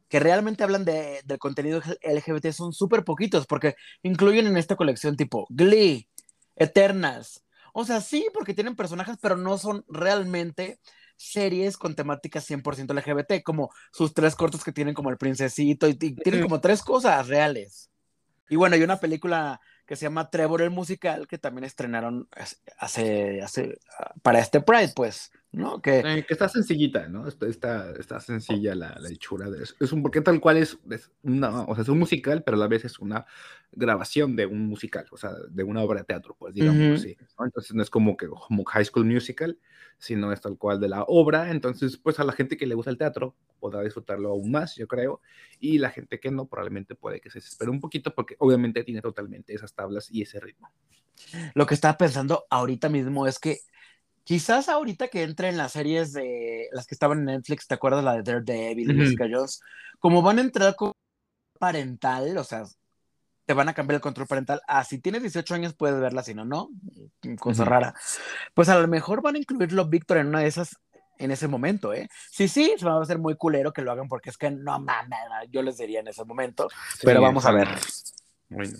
[0.09, 5.15] que realmente hablan de, del contenido LGBT son súper poquitos, porque incluyen en esta colección
[5.15, 6.09] tipo Glee,
[6.57, 7.45] Eternals.
[7.73, 10.81] O sea, sí, porque tienen personajes, pero no son realmente
[11.15, 15.91] series con temáticas 100% LGBT, como sus tres cortos que tienen como el princesito, y,
[15.91, 17.89] y tienen como tres cosas reales.
[18.49, 22.27] Y bueno, hay una película que se llama Trevor el musical, que también estrenaron
[22.77, 23.77] hace, hace,
[24.21, 25.31] para este Pride, pues.
[25.51, 25.81] ¿No?
[25.81, 27.27] Que, eh, que está sencillita, ¿no?
[27.27, 29.75] Está, está, sencilla la, la, hechura de eso.
[29.79, 30.77] Es un, porque tal cual es,
[31.23, 33.25] una, o sea, es un musical, pero a la vez es una
[33.73, 37.17] grabación de un musical, o sea, de una obra de teatro, pues digamos así.
[37.39, 39.59] Entonces no es como que como High School Musical,
[39.97, 41.51] sino es tal cual de la obra.
[41.51, 44.87] Entonces, pues a la gente que le gusta el teatro podrá disfrutarlo aún más, yo
[44.87, 45.21] creo,
[45.59, 49.01] y la gente que no, probablemente puede que se espere un poquito, porque obviamente tiene
[49.01, 50.71] totalmente esas tablas y ese ritmo.
[51.53, 53.59] Lo que estaba pensando ahorita mismo es que
[54.31, 58.01] Quizás ahorita que entre en las series de las que estaban en Netflix, ¿te acuerdas
[58.01, 59.59] la de Daredevil y Jessica Jones?
[59.99, 60.93] Como van a entrar con
[61.59, 62.63] parental, o sea,
[63.45, 64.61] te van a cambiar el control parental.
[64.69, 66.69] Ah, si tienes 18 años puedes verla, si no, no.
[67.41, 67.93] Cosa rara.
[68.53, 70.77] Pues a lo mejor van a incluirlo Víctor en una de esas
[71.17, 72.07] en ese momento, ¿eh?
[72.29, 74.79] Sí, sí, se va a hacer muy culero que lo hagan porque es que no
[74.79, 76.69] mames, yo les diría en ese momento.
[77.03, 77.67] pero vamos a ver.
[78.47, 78.77] Bueno.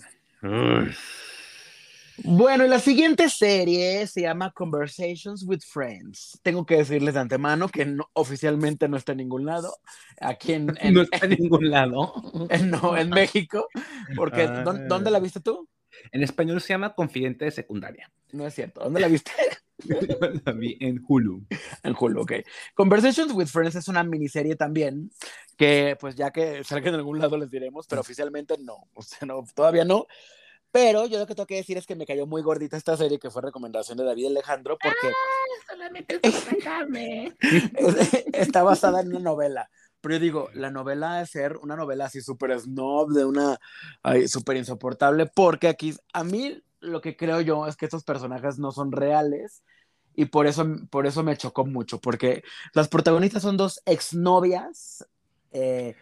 [2.18, 6.38] Bueno, y la siguiente serie se llama Conversations with Friends.
[6.42, 9.76] Tengo que decirles de antemano que oficialmente no está en ningún lado.
[10.20, 12.12] Aquí en, no está en ningún lado.
[12.66, 13.68] no, en México.
[14.16, 14.62] Porque, ah.
[14.62, 15.68] ¿dónde, la viste tú?
[16.10, 18.10] En español se llama Confidente de Secundaria.
[18.32, 18.82] No es cierto.
[18.82, 19.32] ¿Dónde la viste?
[20.44, 21.46] la vi en Hulu.
[21.82, 22.32] En Hulu, ok.
[22.74, 25.10] Conversations with Friends es una miniserie también
[25.56, 28.88] que, pues ya que salga en algún lado les diremos, pero oficialmente no.
[28.94, 30.06] O sea, no, todavía no.
[30.72, 33.18] Pero yo lo que tengo que decir es que me cayó muy gordita esta serie
[33.18, 36.18] que fue recomendación de David Alejandro porque ah, solamente
[38.32, 39.70] está basada en una novela.
[40.00, 43.60] Pero yo digo, la novela es ser una novela así súper snob, de una
[44.26, 48.72] súper insoportable, porque aquí a mí lo que creo yo es que estos personajes no
[48.72, 49.62] son reales
[50.14, 52.42] y por eso, por eso me chocó mucho, porque
[52.74, 55.06] las protagonistas son dos exnovias.
[55.52, 55.94] Eh,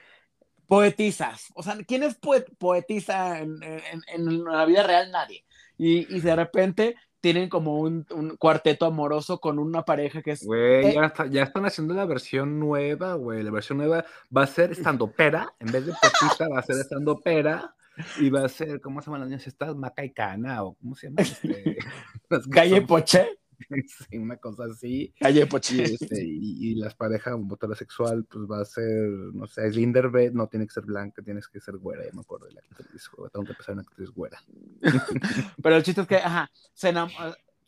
[0.71, 1.49] poetizas.
[1.57, 2.17] O sea, ¿quién es
[2.59, 5.11] poetiza en, la vida real?
[5.11, 5.45] Nadie.
[5.77, 8.07] Y, de repente tienen como un,
[8.39, 10.45] cuarteto amoroso con una pareja que es...
[10.45, 13.43] Güey, eh, ya, están haciendo la versión nueva, güey.
[13.43, 14.05] La versión nueva
[14.35, 15.53] va a ser estando pera.
[15.59, 17.75] En vez de poetisa va a ser estando pera.
[18.21, 19.75] Y va a ser, ¿cómo se llaman las niñas estas?
[19.75, 21.21] Maca y Cana, o ¿cómo se llama?
[21.21, 21.77] Este,
[22.51, 23.40] Calle Poche.
[24.13, 25.13] una cosa así.
[25.19, 27.39] Calle este, y, y, las parejas
[27.77, 31.49] sexual pues va a ser, no sé, es Linderbeth, no tiene que ser blanca, tienes
[31.49, 34.43] que ser güera, ya me acuerdo de la actriz, tengo que empezar una actriz güera.
[35.63, 36.93] Pero el chiste es que, ajá, se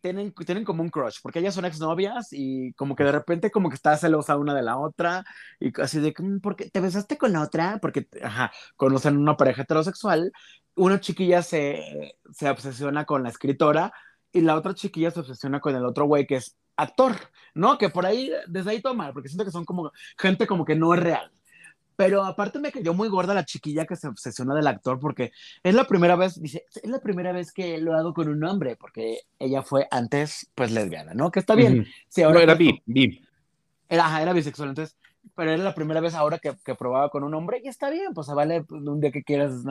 [0.01, 3.69] tienen, tienen como un crush, porque ellas son exnovias y como que de repente como
[3.69, 5.25] que está celosa una de la otra
[5.61, 7.79] y así de, mm, ¿por qué te besaste con la otra?
[7.81, 10.33] Porque, ajá, conocen una pareja heterosexual,
[10.75, 13.93] una chiquilla se, se obsesiona con la escritora
[14.33, 17.17] y la otra chiquilla se obsesiona con el otro güey que es actor,
[17.55, 17.79] ¿no?
[17.79, 20.95] Que por ahí, desde ahí toma, porque siento que son como gente como que no
[20.95, 21.31] es real.
[21.95, 25.31] Pero aparte me cayó muy gorda la chiquilla que se obsesiona del actor porque
[25.63, 28.77] es la primera vez, dice, es la primera vez que lo hago con un hombre,
[28.77, 31.31] porque ella fue antes, pues, lesbiana, ¿no?
[31.31, 31.87] Que está bien.
[32.09, 33.23] sí, ahora era bi, bi.
[33.89, 34.97] Era, era bisexual, entonces
[35.35, 38.13] pero era la primera vez ahora que, que, probaba con un hombre y está bien,
[38.15, 39.63] pues vale, pues, un día que quieras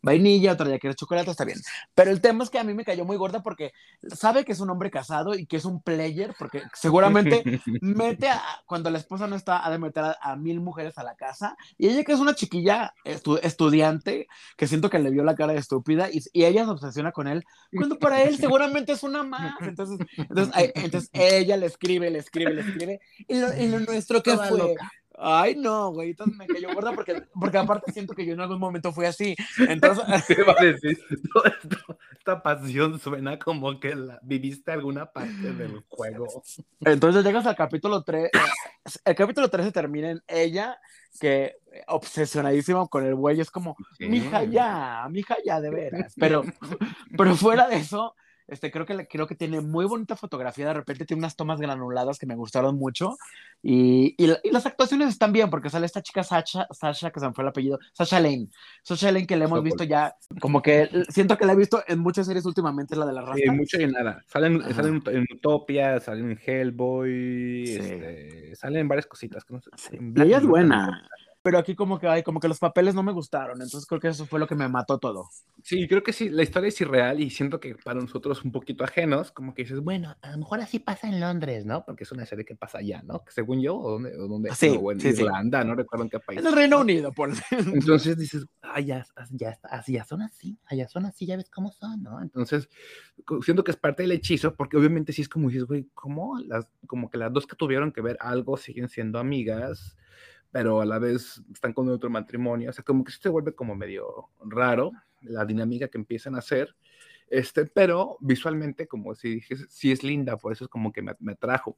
[0.00, 1.58] vainilla, otro día que quieres chocolate, está bien.
[1.94, 3.72] Pero el tema es que a mí me cayó muy gorda porque
[4.14, 7.42] sabe que es un hombre casado y que es un player, porque seguramente
[7.80, 11.16] mete a, cuando la esposa no está, ha de meter a, mil mujeres a la
[11.16, 15.52] casa y ella que es una chiquilla estudiante, que siento que le vio la cara
[15.52, 19.22] de estúpida y, y, ella se obsesiona con él, cuando para él seguramente es una
[19.22, 19.54] más.
[19.60, 24.22] Entonces, entonces, entonces ella le escribe, le escribe, le escribe y lo, y lo nuestro
[24.22, 24.76] que fue...
[25.20, 28.60] Ay, no, güey, entonces me cayó gorda porque, porque aparte siento que yo en algún
[28.60, 29.34] momento fui así.
[29.68, 30.04] Entonces.
[30.28, 30.98] ¿Qué va a decir?
[32.16, 36.42] esta pasión suena como que la, viviste alguna parte del juego.
[36.80, 38.30] Entonces llegas al capítulo 3.
[39.04, 40.78] El capítulo 3 se termina en ella,
[41.20, 41.56] que
[41.88, 46.14] obsesionadísima con el güey, es como, mija ya, mija ya, de veras.
[46.16, 46.44] Pero,
[47.16, 48.14] pero fuera de eso,
[48.48, 52.18] este, creo, que, creo que tiene muy bonita fotografía, de repente tiene unas tomas granuladas
[52.18, 53.16] que me gustaron mucho
[53.62, 57.34] y, y, las actuaciones están bien porque sale esta chica Sasha, Sasha, que se me
[57.34, 58.48] fue el apellido, Sasha Lane,
[58.82, 61.98] Sasha Lane que le hemos visto ya, como que siento que la he visto en
[61.98, 63.38] muchas series últimamente, la de la raza.
[63.42, 69.06] Sí, mucho y nada, salen, salen en Utopia, salen en Hellboy, este, salen en varias
[69.06, 69.44] cositas.
[69.44, 71.08] Que no sé, y ella es buena
[71.48, 74.08] pero aquí como que hay, como que los papeles no me gustaron, entonces creo que
[74.08, 75.30] eso fue lo que me mató todo.
[75.62, 78.84] Sí, creo que sí, la historia es irreal y siento que para nosotros un poquito
[78.84, 81.86] ajenos, como que dices, bueno, a lo mejor así pasa en Londres, ¿no?
[81.86, 83.22] Porque es una serie que pasa allá, ¿no?
[83.28, 86.38] Según yo, o dónde, o sí, o en Irlanda, no recuerdo en qué país.
[86.38, 91.06] En el Reino Unido, por Entonces dices, ah, ya, ya, ya son así, allá son
[91.06, 92.20] así, ya ves cómo son, ¿no?
[92.20, 92.68] Entonces,
[93.42, 96.38] siento que es parte del hechizo, porque obviamente sí es como dices, güey, ¿cómo?
[96.40, 99.96] Las, como que las dos que tuvieron que ver algo siguen siendo amigas
[100.50, 103.74] pero a la vez están con otro matrimonio, o sea, como que se vuelve como
[103.74, 106.74] medio raro la dinámica que empiezan a hacer,
[107.28, 111.14] este, pero visualmente, como si dije, sí es linda, por eso es como que me,
[111.20, 111.76] me atrajo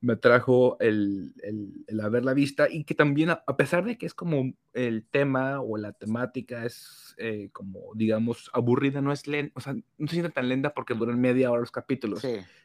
[0.00, 4.52] me trajo el, el, haberla vista y que también, a, pesar de que es como
[4.72, 9.74] el tema o la temática es eh, como, digamos, aburrida, no es lenta, o sea,
[9.74, 12.22] no se siente tan lenta porque duran media hora los capítulos.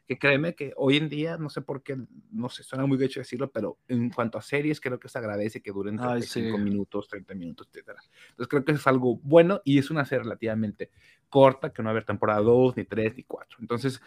[0.07, 1.97] Que créeme que hoy en día, no sé por qué,
[2.31, 5.61] no sé, suena muy hecho decirlo, pero en cuanto a series, creo que se agradece
[5.61, 7.89] que duren 35 minutos, 30 minutos, etc.
[8.31, 10.89] Entonces creo que es algo bueno y es una serie relativamente
[11.29, 13.59] corta, que no va a haber temporada 2, ni 3, ni 4.
[13.61, 14.01] Entonces,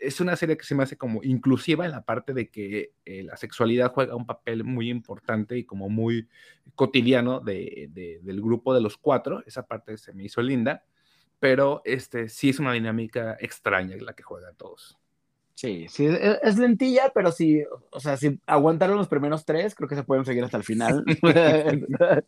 [0.00, 3.22] es una serie que se me hace como inclusiva en la parte de que eh,
[3.22, 6.28] la sexualidad juega un papel muy importante y como muy
[6.74, 7.88] cotidiano de,
[8.22, 9.42] del grupo de los cuatro.
[9.46, 10.84] Esa parte se me hizo linda,
[11.38, 14.98] pero este, sí es una dinámica extraña la que juegan todos.
[15.56, 19.88] Sí, sí, es, es, lentilla, pero sí, o sea, si aguantaron los primeros tres, creo
[19.88, 21.02] que se pueden seguir hasta el final.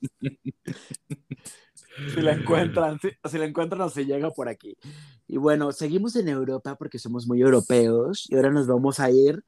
[2.14, 4.78] si la encuentran, si, la encuentran o se llega por aquí.
[5.26, 9.44] Y bueno, seguimos en Europa porque somos muy europeos y ahora nos vamos a ir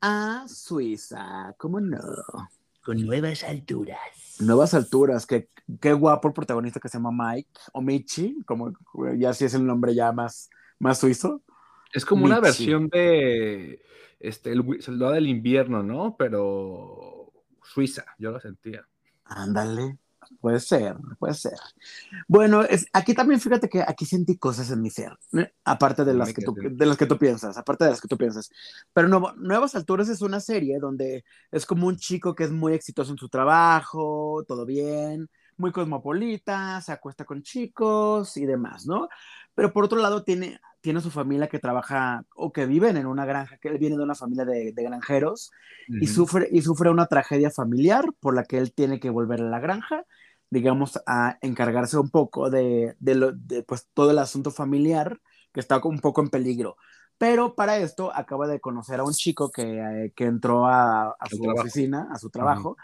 [0.00, 2.00] a Suiza, ¿cómo no?
[2.84, 4.00] Con nuevas alturas.
[4.40, 5.48] Nuevas alturas, qué,
[5.80, 8.72] qué guapo el protagonista que se llama Mike, o Michi, como
[9.16, 11.40] ya si es el nombre ya más, más suizo.
[11.92, 13.82] Es como una versión de
[14.18, 16.16] este, el soldado del invierno, ¿no?
[16.16, 18.86] Pero Suiza, yo lo sentía.
[19.24, 19.98] Ándale.
[20.40, 21.58] Puede ser, puede ser.
[22.28, 25.18] Bueno, es, aquí también fíjate que aquí sentí cosas en mi ser,
[25.64, 28.16] aparte de las, que tú, de las que tú piensas, aparte de las que tú
[28.16, 28.50] piensas.
[28.92, 33.12] Pero Nuevas Alturas es una serie donde es como un chico que es muy exitoso
[33.12, 39.08] en su trabajo, todo bien, muy cosmopolita, se acuesta con chicos y demás, ¿no?
[39.54, 43.24] Pero por otro lado tiene, tiene su familia que trabaja o que viven en una
[43.24, 45.50] granja, que él viene de una familia de, granjeros
[45.88, 49.44] y, sufre, y sufre una tragedia familiar por la que él tiene que volver a
[49.44, 50.04] la granja,
[50.50, 55.18] digamos, a encargarse un poco de, de, pues, todo el asunto familiar
[55.52, 56.76] que está un poco en peligro.
[57.16, 61.28] Pero para esto acaba de conocer a un chico que, eh, que entró a, a
[61.30, 62.76] su oficina, a su trabajo,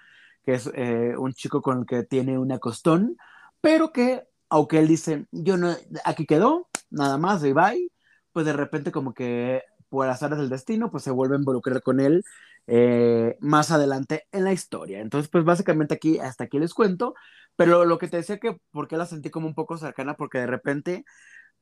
[0.44, 3.16] que es eh, un chico con el que tiene una costón,
[3.60, 7.90] pero que aunque él dice, yo no, aquí quedó, nada más, y bye,
[8.32, 12.00] pues de repente como que por azares del destino, pues se vuelve a involucrar con
[12.00, 12.24] él
[12.66, 15.00] eh, más adelante en la historia.
[15.00, 17.14] Entonces, pues básicamente aquí, hasta aquí les cuento,
[17.56, 20.14] pero lo que te decía que, porque la sentí como un poco cercana?
[20.14, 21.04] Porque de repente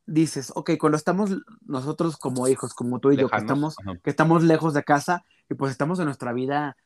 [0.07, 4.43] dices, ok, cuando estamos nosotros como hijos, como tú y yo, que estamos, que estamos
[4.43, 6.77] lejos de casa y pues estamos en nuestra vida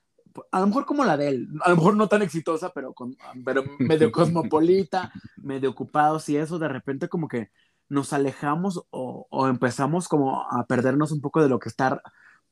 [0.53, 3.17] a lo mejor como la de él, a lo mejor no tan exitosa, pero, con,
[3.45, 7.51] pero medio cosmopolita, medio ocupados y eso, de repente como que
[7.91, 12.03] nos alejamos o, o, empezamos como a perdernos un poco de lo que estar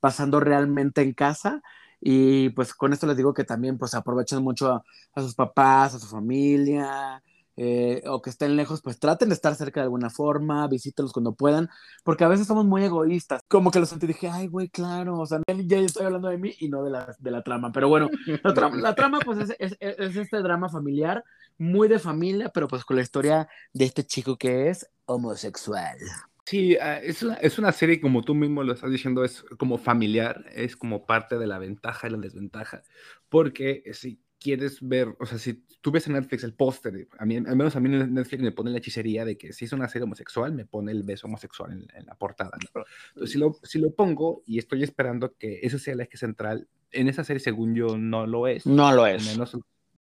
[0.00, 1.62] pasando realmente en casa.
[2.00, 5.94] Y pues con esto les digo que también pues aprovechen mucho a, a sus papás,
[5.94, 7.22] a su familia,
[7.60, 11.32] eh, o que estén lejos, pues traten de estar cerca de alguna forma, visítenlos cuando
[11.34, 11.68] puedan,
[12.04, 13.42] porque a veces somos muy egoístas.
[13.48, 16.54] Como que lo sentí dije, ay, güey, claro, o sea, ya estoy hablando de mí
[16.60, 17.72] y no de la, de la trama.
[17.72, 18.08] Pero bueno,
[18.44, 21.24] la trama, la trama pues es, es, es, este drama familiar,
[21.58, 25.98] muy de familia, pero pues con la historia de este chico que es homosexual.
[26.44, 29.76] Sí, ah, es una, es una serie, como tú mismo lo estás diciendo, es como
[29.76, 32.82] familiar, es como parte de la ventaja y la desventaja,
[33.28, 37.36] porque si quieres ver, o sea, si tú ves en Netflix el póster, a mí,
[37.36, 39.88] al menos a mí en Netflix me pone la hechicería de que si es una
[39.88, 42.52] serie homosexual, me pone el beso homosexual en, la portada.
[42.60, 46.68] Entonces, si lo, si lo pongo y estoy esperando que eso sea el eje central,
[46.90, 48.64] en esa serie, según yo, no lo es.
[48.64, 49.26] No lo es.
[49.26, 49.54] Menos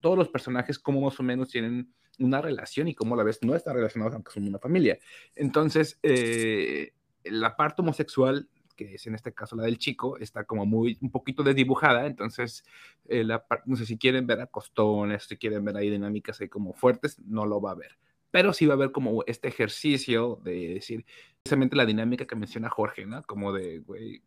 [0.07, 3.39] todos los personajes, como más o menos tienen una relación y como a la vez
[3.43, 4.97] no están relacionados, aunque son una familia.
[5.35, 6.93] Entonces, eh,
[7.25, 11.11] la parte homosexual que es en este caso la del chico, está como muy, un
[11.11, 12.63] poquito desdibujada, entonces,
[13.09, 16.47] eh, la, no sé si quieren ver a costones, si quieren ver ahí dinámicas ahí
[16.47, 17.97] como fuertes, no lo va a ver.
[18.31, 21.05] Pero sí va a ver como este ejercicio de decir,
[21.41, 23.23] precisamente la dinámica que menciona Jorge, ¿no?
[23.23, 24.21] Como de, güey,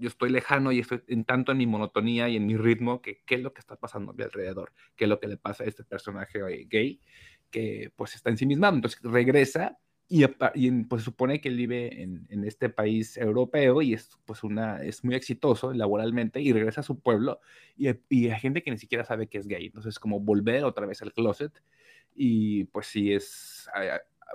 [0.00, 3.20] yo estoy lejano y estoy en tanto en mi monotonía y en mi ritmo que
[3.26, 5.64] qué es lo que está pasando a mi alrededor, qué es lo que le pasa
[5.64, 7.00] a este personaje gay
[7.50, 8.66] que pues está en sí mismo.
[8.66, 10.26] Entonces regresa y,
[10.88, 15.14] pues supone que vive en, en, este país europeo y es pues una es muy
[15.14, 17.40] exitoso laboralmente y regresa a su pueblo
[17.76, 20.84] y, y, hay gente que ni siquiera sabe que es gay entonces como volver otra
[20.84, 21.52] vez al closet
[22.12, 23.68] y pues sí es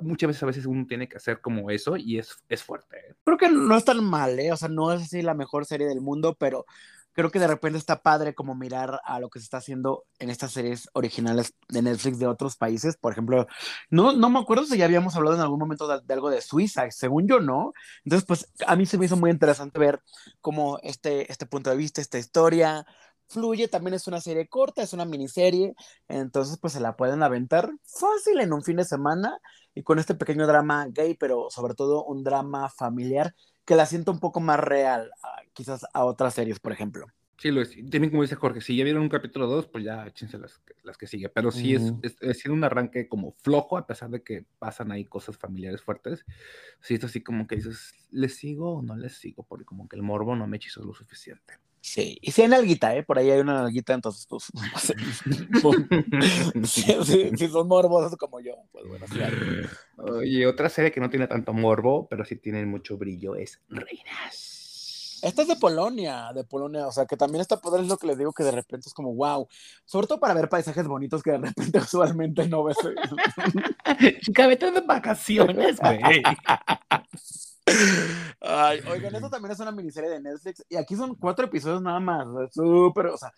[0.01, 2.97] muchas veces a veces uno tiene que hacer como eso y es, es fuerte.
[2.97, 3.15] ¿eh?
[3.23, 4.51] Creo que no es tan mal, ¿eh?
[4.51, 6.65] o sea, no es así la mejor serie del mundo, pero
[7.15, 10.29] creo que de repente está padre como mirar a lo que se está haciendo en
[10.29, 12.97] estas series originales de Netflix de otros países.
[12.97, 13.47] Por ejemplo,
[13.89, 16.91] no, no me acuerdo si ya habíamos hablado en algún momento de, algo de Suiza,
[16.91, 17.73] según yo no.
[18.03, 20.01] Entonces, pues a mí se me hizo muy interesante ver
[20.41, 22.85] cómo este, este punto de vista, esta historia
[23.27, 23.67] fluye.
[23.67, 25.75] También es una serie corta, es una miniserie.
[26.07, 29.39] Entonces, pues se la pueden aventar fácil en un fin de semana
[29.73, 33.35] y con este pequeño drama gay, pero sobre todo un drama familiar
[33.65, 35.09] que la siento un poco más real,
[35.53, 37.07] quizás a otras series, por ejemplo.
[37.37, 37.71] Sí, lo es.
[37.75, 40.97] También como dice Jorge, si ya vieron un capítulo 2, pues ya échense las, las
[40.97, 41.27] que sigue.
[41.27, 45.37] Pero sí es, es, un arranque como flojo, a pesar de que pasan ahí cosas
[45.37, 46.25] familiares fuertes.
[46.79, 49.43] Sí, es así como que dices, ¿les sigo o no les sigo?
[49.43, 51.55] Porque como que el morbo no me hechizó lo suficiente.
[51.85, 53.03] Sí, y si hay nalguita, ¿eh?
[53.03, 54.51] Por ahí hay una nalguita, entonces, pues,
[56.67, 59.37] si, son morbosos como yo, pues bueno, claro.
[59.97, 65.19] Oye, otra serie que no tiene tanto morbo, pero sí tiene mucho brillo, es Reinas.
[65.21, 68.07] Esta es de Polonia, de Polonia, o sea, que también está poder es lo que
[68.07, 69.47] les digo, que de repente es como, wow,
[69.85, 72.77] sobre todo para ver paisajes bonitos que de repente usualmente no ves.
[74.21, 76.23] Chica, vete de vacaciones, güey.
[78.41, 81.99] Ay, oigan, esto también es una miniserie de Netflix y aquí son cuatro episodios nada
[81.99, 83.33] más, súper, o sea,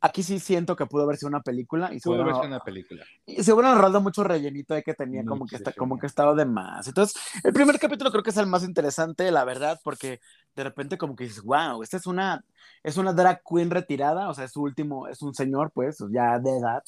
[0.00, 1.92] aquí sí siento que pudo haber sido una película.
[1.92, 3.04] Y pudo haber sido una película.
[3.24, 6.34] Y se hubieran ahorrado mucho rellenito de que tenía como que, está, como que estaba
[6.34, 6.86] de más.
[6.86, 10.20] Entonces, el primer capítulo creo que es el más interesante, la verdad, porque
[10.54, 12.44] de repente como que dices, wow, esta es una,
[12.82, 16.38] es una drag queen retirada, o sea, es su último, es un señor, pues, ya
[16.38, 16.82] de edad,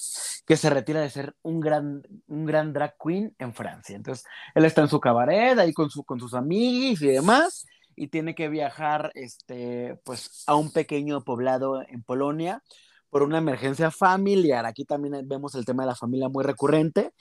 [0.47, 3.97] que se retira de ser un gran, un gran drag queen en Francia.
[3.97, 7.67] Entonces, él está en su cabaret, ahí con, su, con sus amigos y demás,
[7.97, 12.63] y tiene que viajar, este, pues, a un pequeño poblado en Polonia,
[13.11, 14.67] por una emergencia familiar.
[14.67, 17.13] Aquí también vemos el tema de la familia muy recurrente.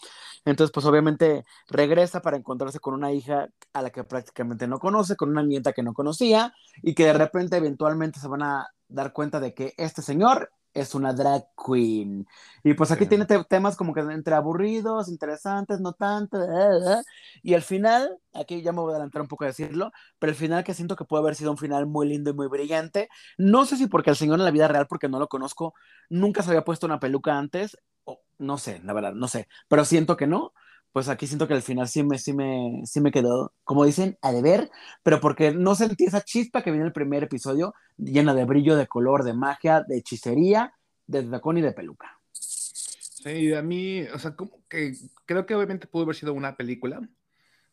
[0.46, 5.16] Entonces, pues obviamente regresa para encontrarse con una hija a la que prácticamente no conoce,
[5.16, 9.14] con una nieta que no conocía y que de repente eventualmente se van a dar
[9.14, 12.28] cuenta de que este señor es una drag queen.
[12.64, 16.42] Y pues aquí tiene temas como que entre aburridos, interesantes, no tanto.
[16.44, 17.02] Eh, eh.
[17.44, 20.38] Y al final, aquí ya me voy a adelantar un poco a decirlo, pero el
[20.38, 23.10] final que siento que puede haber sido un final muy lindo y muy brillante.
[23.38, 25.74] No sé si porque el señor en la vida real, porque no lo conozco,
[26.10, 29.86] nunca se había puesto una peluca antes, o no sé, la verdad, no sé, pero
[29.86, 30.54] siento que no
[30.92, 34.18] pues aquí siento que al final sí me, sí me, sí me quedó, como dicen,
[34.22, 34.70] a deber,
[35.04, 38.76] pero porque no sentí esa chispa que viene en el primer episodio, llena de brillo,
[38.76, 40.74] de color, de magia, de hechicería,
[41.06, 42.20] de dragón y de peluca.
[42.32, 44.94] Sí, a mí, o sea, como que
[45.26, 47.02] creo que obviamente pudo haber sido una película,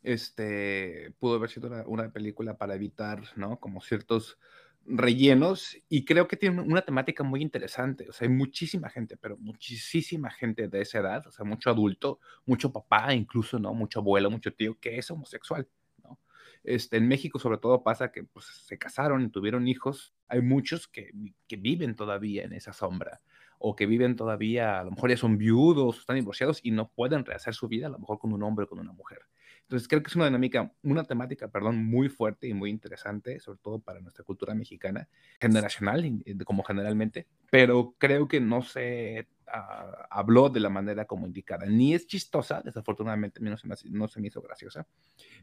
[0.02, 3.58] este, pudo haber sido una película para evitar, ¿no?
[3.58, 4.38] Como ciertos
[4.86, 8.08] rellenos y creo que tiene una temática muy interesante.
[8.08, 12.20] O sea, hay muchísima gente, pero muchísima gente de esa edad, o sea, mucho adulto,
[12.44, 13.74] mucho papá, incluso, ¿no?
[13.74, 15.68] Mucho abuelo, mucho tío que es homosexual,
[16.02, 16.18] ¿no?
[16.62, 20.14] Este, en México sobre todo pasa que pues, se casaron y tuvieron hijos.
[20.28, 21.12] Hay muchos que,
[21.48, 23.20] que viven todavía en esa sombra
[23.58, 27.24] o que viven todavía, a lo mejor ya son viudos, están divorciados y no pueden
[27.24, 29.20] rehacer su vida, a lo mejor con un hombre o con una mujer.
[29.64, 33.58] Entonces creo que es una dinámica, una temática, perdón, muy fuerte y muy interesante, sobre
[33.62, 35.08] todo para nuestra cultura mexicana,
[35.40, 41.64] generacional, como generalmente, pero creo que no se ah, habló de la manera como indicada.
[41.64, 44.86] Ni es chistosa, desafortunadamente no se, me, no se me hizo graciosa,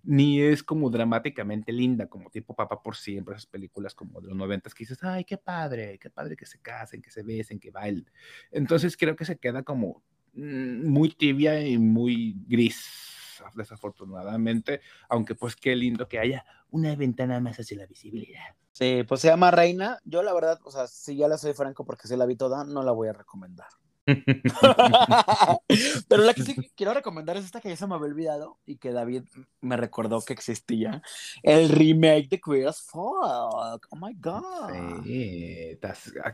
[0.03, 4.37] ni es como dramáticamente linda, como tipo Papá por siempre, esas películas como de los
[4.37, 7.71] noventas que dices, ay, qué padre, qué padre que se casen, que se besen, que
[7.71, 8.07] bailen.
[8.51, 10.03] Entonces creo que se queda como
[10.33, 13.10] mm, muy tibia y muy gris
[13.55, 18.55] desafortunadamente, aunque pues qué lindo que haya una ventana más hacia la visibilidad.
[18.71, 19.99] Sí, pues se llama Reina.
[20.05, 22.63] Yo la verdad, o sea, si ya la soy franco porque se la vi toda,
[22.63, 23.67] no la voy a recomendar.
[26.07, 28.77] Pero la que sí quiero recomendar es esta que ya se me había olvidado y
[28.77, 29.23] que David
[29.61, 31.01] me recordó que existía.
[31.43, 33.87] El remake de Queer as Folk.
[33.89, 35.03] Oh my God.
[35.03, 35.77] Sí,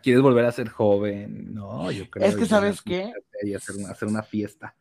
[0.01, 1.91] quieres volver a ser joven, ¿no?
[1.91, 2.25] Yo creo.
[2.25, 3.11] Es que, ¿sabes qué?
[3.55, 4.75] hacer hacer una fiesta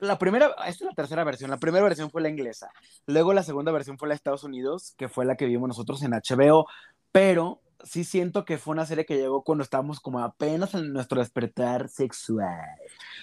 [0.00, 1.50] la primera, esta es la tercera versión.
[1.50, 2.70] La primera versión fue la inglesa.
[3.06, 6.02] Luego la segunda versión fue la de Estados Unidos, que fue la que vimos nosotros
[6.02, 6.66] en HBO.
[7.12, 11.20] Pero sí siento que fue una serie que llegó cuando estábamos como apenas en nuestro
[11.20, 12.78] despertar sexual.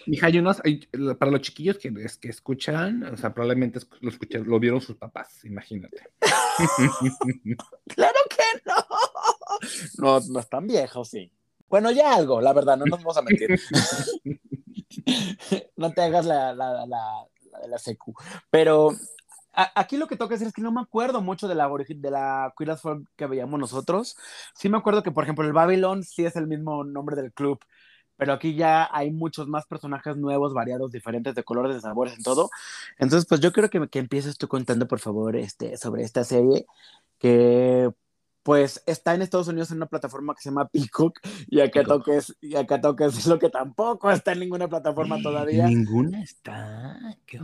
[0.06, 0.62] Mija, hay unos,
[1.20, 5.44] para los chiquillos que, que escuchan, o sea, probablemente lo, escuchan, lo vieron sus papás,
[5.46, 5.98] imagínate.
[7.88, 8.76] claro que no.
[9.98, 11.32] No, no están viejos, sí.
[11.70, 13.60] Bueno, ya algo, la verdad, no nos vamos a mentir.
[15.78, 17.28] no te hagas la, la, la,
[17.68, 18.14] la secu.
[18.50, 18.92] Pero
[19.54, 22.54] aquí lo que toca decir es que no me acuerdo mucho de la, de la
[22.58, 22.82] Queer as
[23.16, 24.16] que veíamos nosotros.
[24.56, 27.60] Sí me acuerdo que, por ejemplo, el Babylon sí es el mismo nombre del club,
[28.18, 32.24] pero aquí ya hay muchos más personajes nuevos, variados, diferentes, de colores, de sabores, en
[32.24, 32.50] todo.
[32.98, 36.66] Entonces, pues yo creo que, que empieces tú contando, por favor, este, sobre esta serie,
[37.20, 37.92] que
[38.44, 42.36] pues está en Estados Unidos en una plataforma que se llama Peacock y acá toques
[42.42, 45.66] y acá toques es lo que tampoco está en ninguna plataforma todavía.
[45.68, 47.18] Ninguna está.
[47.26, 47.40] Qué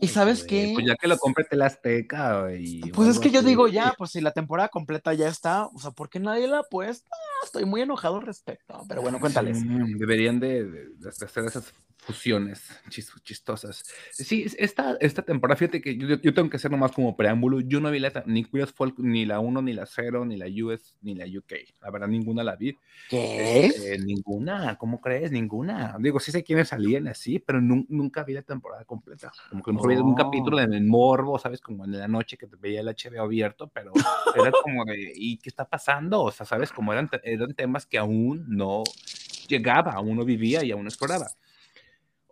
[0.00, 0.72] Y sabes qué?
[0.74, 4.10] Pues ya que lo compre la Azteca y Pues es que yo digo ya, pues
[4.10, 7.08] si la temporada completa ya está, o sea, ¿por qué nadie la ha puesto?
[7.44, 9.62] Estoy muy enojado al respecto, pero bueno, cuéntales.
[9.62, 11.72] deberían de hacer esas
[12.06, 12.70] fusiones
[13.24, 13.84] chistosas.
[14.12, 17.58] Sí, esta, esta temporada, fíjate que yo, yo, tengo que hacer nomás como preámbulo.
[17.60, 20.46] Yo no vi la, ni Queer Folk, ni la 1, ni la 0, ni la
[20.46, 21.52] US, ni la UK.
[21.82, 22.78] La verdad, ninguna la vi.
[23.10, 23.66] ¿Qué?
[23.66, 25.32] Este, ninguna, ¿cómo crees?
[25.32, 25.96] Ninguna.
[25.98, 29.32] Digo, sí sé quiénes salían así, pero nunca vi la temporada completa.
[29.50, 31.60] Como que mejor vi un capítulo en el morbo, ¿sabes?
[31.60, 33.90] Como en la noche que te veía el HBO abierto, pero
[34.36, 36.22] era como de, ¿y qué está pasando?
[36.22, 36.70] O sea, ¿sabes?
[36.70, 38.84] Como eran, eran temas que aún no
[39.48, 41.26] llegaba, aún no vivía y aún no exploraba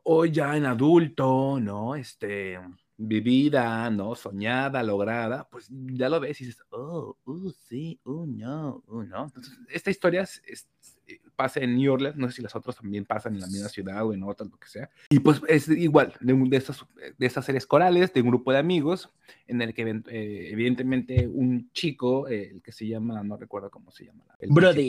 [0.05, 1.97] hoy ya en adulto, ¿no?
[1.97, 2.59] Este,
[2.97, 4.15] vivida, ¿no?
[4.15, 9.25] Soñada, lograda, pues ya lo ves y dices, oh, uh, sí, uh, no, uh, no.
[9.25, 10.43] Entonces, esta historia es,
[11.07, 13.69] eh, pasa en New Orleans, no sé si las otras también pasan en la misma
[13.69, 14.89] ciudad o en otras, lo que sea.
[15.11, 16.85] Y pues es igual, de, de, estas,
[17.19, 19.11] de estas series corales, de un grupo de amigos,
[19.47, 23.91] en el que eh, evidentemente un chico, eh, el que se llama, no recuerdo cómo
[23.91, 24.25] se llama.
[24.39, 24.89] El Brody.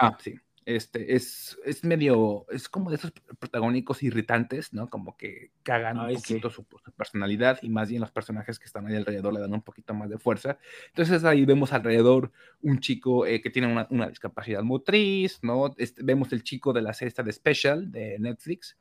[0.00, 0.38] Ah, sí
[0.68, 4.90] este, es, es medio, es como de esos protagónicos irritantes, ¿no?
[4.90, 8.94] Como que cagan un poquito su, personalidad y más bien los personajes que están ahí
[8.94, 10.58] alrededor le dan un poquito más de fuerza.
[10.88, 15.74] Entonces ahí vemos alrededor un chico eh, que tiene una, una, discapacidad motriz, ¿no?
[15.78, 18.76] Este, vemos el chico de la cesta de Special de Netflix,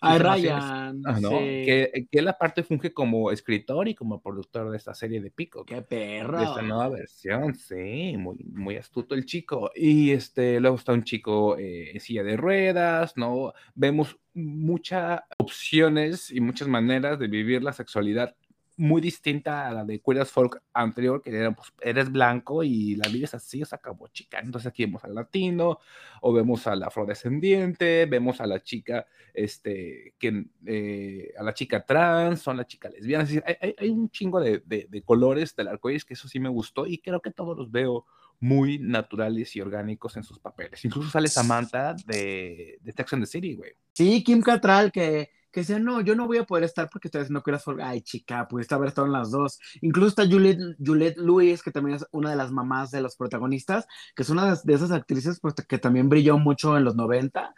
[0.00, 1.02] Ay, Ryan.
[1.30, 5.64] que, que, él aparte funge como escritor y como productor de esta serie de Pico.
[5.64, 6.38] ¡Qué perro!
[6.38, 9.70] De esta nueva versión, sí, muy, muy astuto el chico.
[9.74, 13.52] Y este, luego está un chico eh, en silla de ruedas, ¿no?
[13.74, 18.34] Vemos muchas opciones y muchas maneras de vivir la sexualidad
[18.76, 23.08] muy distinta a la de Queer Folk anterior, que era, pues, eres blanco y la
[23.08, 24.40] vida es así, se acabó chica.
[24.40, 25.78] Entonces aquí vemos al latino,
[26.20, 32.46] o vemos al afrodescendiente, vemos a la chica, este, que, eh, a la chica trans,
[32.48, 33.26] o a la chica lesbiana.
[33.60, 36.86] Hay, hay un chingo de, de, de colores del arcoíris que eso sí me gustó
[36.86, 38.06] y creo que todos los veo
[38.40, 40.84] muy naturales y orgánicos en sus papeles.
[40.84, 43.72] Incluso sale Samantha de, de and the City, güey.
[43.92, 47.30] Sí, Kim Cattrall, que que decía, no, yo no voy a poder estar porque ustedes
[47.30, 49.60] no quieras Ay, chica, pudiste haber estado en las dos.
[49.82, 53.86] Incluso está Juliette, Juliette Lewis, que también es una de las mamás de los protagonistas,
[54.16, 57.54] que es una de esas actrices pues, que también brilló mucho en los 90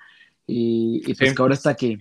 [0.47, 1.99] y, y pues que ahora está aquí.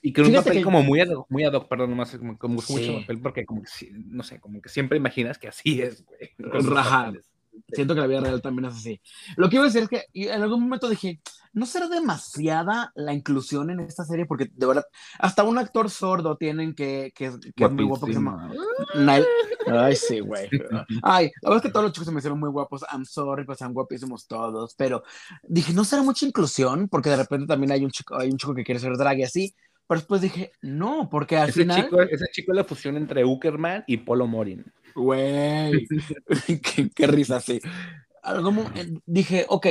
[0.00, 3.00] Y que un papel como muy ad, muy ad hoc, perdón, nomás como, como mucho
[3.00, 6.30] papel, porque como que, no sé, como que siempre imaginas que así es, güey.
[6.38, 7.12] Raja.
[7.72, 9.00] Siento que la vida real también es así.
[9.36, 11.20] Lo que iba a decir es que en algún momento dije,
[11.56, 14.26] ¿no será demasiada la inclusión en esta serie?
[14.26, 14.84] Porque de verdad,
[15.18, 18.52] hasta un actor sordo tienen que, que, que es muy guapo, que se llama
[19.66, 20.50] Ay, sí, güey.
[21.02, 22.84] Ay, la verdad es que todos los chicos se me hicieron muy guapos.
[22.92, 24.74] I'm sorry, pues son guapísimos todos.
[24.76, 25.02] Pero
[25.44, 26.88] dije, ¿no será mucha inclusión?
[26.90, 29.22] Porque de repente también hay un chico, hay un chico que quiere ser drag y
[29.22, 29.54] así.
[29.88, 31.84] pero después dije, no, porque al ese final...
[31.84, 34.62] Chico, ese chico es la fusión entre Uckerman y Polo Morin.
[34.94, 35.88] Güey,
[36.62, 37.62] qué, qué, risa, sí.
[38.22, 38.52] Algo,
[39.06, 39.66] dije, ok,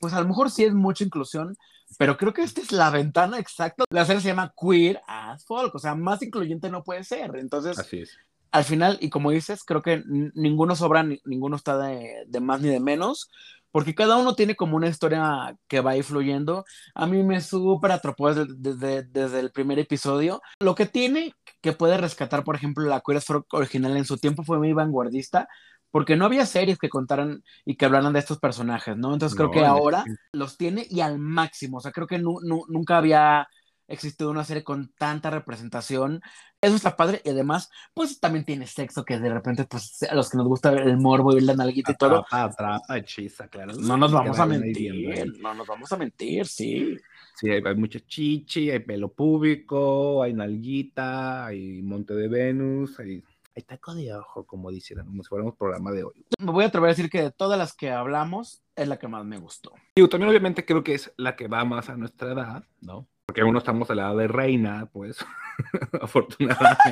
[0.00, 1.56] pues a lo mejor sí es mucha inclusión,
[1.98, 3.84] pero creo que esta es la ventana exacta.
[3.90, 7.36] La serie se llama Queer as Folk, o sea, más incluyente no puede ser.
[7.36, 8.18] Entonces, Así es.
[8.50, 12.68] al final, y como dices, creo que ninguno sobra, ninguno está de, de, más ni
[12.68, 13.30] de menos,
[13.70, 16.64] porque cada uno tiene como una historia que va fluyendo.
[16.94, 20.40] A mí me súper atropó desde, desde, desde, el primer episodio.
[20.60, 24.16] Lo que tiene que puede rescatar, por ejemplo, la Queer as Folk original en su
[24.16, 25.48] tiempo fue muy vanguardista,
[25.90, 29.12] porque no había series que contaran y que hablaran de estos personajes, ¿no?
[29.12, 30.12] Entonces creo no, que ahora sí.
[30.32, 33.48] los tiene y al máximo, o sea, creo que nu, nu, nunca había
[33.90, 36.22] existido una serie con tanta representación.
[36.60, 40.30] Eso está padre y además, pues también tiene sexo que de repente, pues a los
[40.30, 42.24] que nos gusta el morbo y la nalguita y todo.
[42.30, 43.74] Atrapa, hechiza, claro.
[43.74, 44.94] No nos vamos a mentir,
[45.40, 46.96] no nos vamos a mentir, sí.
[47.34, 53.22] Sí, hay, hay mucha chichi, hay pelo público, hay nalguita, hay monte de Venus, hay
[53.62, 56.26] taco de ojo, como dicen, como si fuéramos programa de hoy.
[56.38, 59.08] Me voy a atrever a decir que de todas las que hablamos, es la que
[59.08, 59.72] más me gustó.
[59.96, 63.06] Yo también obviamente creo que es la que va más a nuestra edad, ¿no?
[63.26, 65.24] Porque aún no estamos a la edad de reina, pues,
[66.00, 66.90] afortunadamente,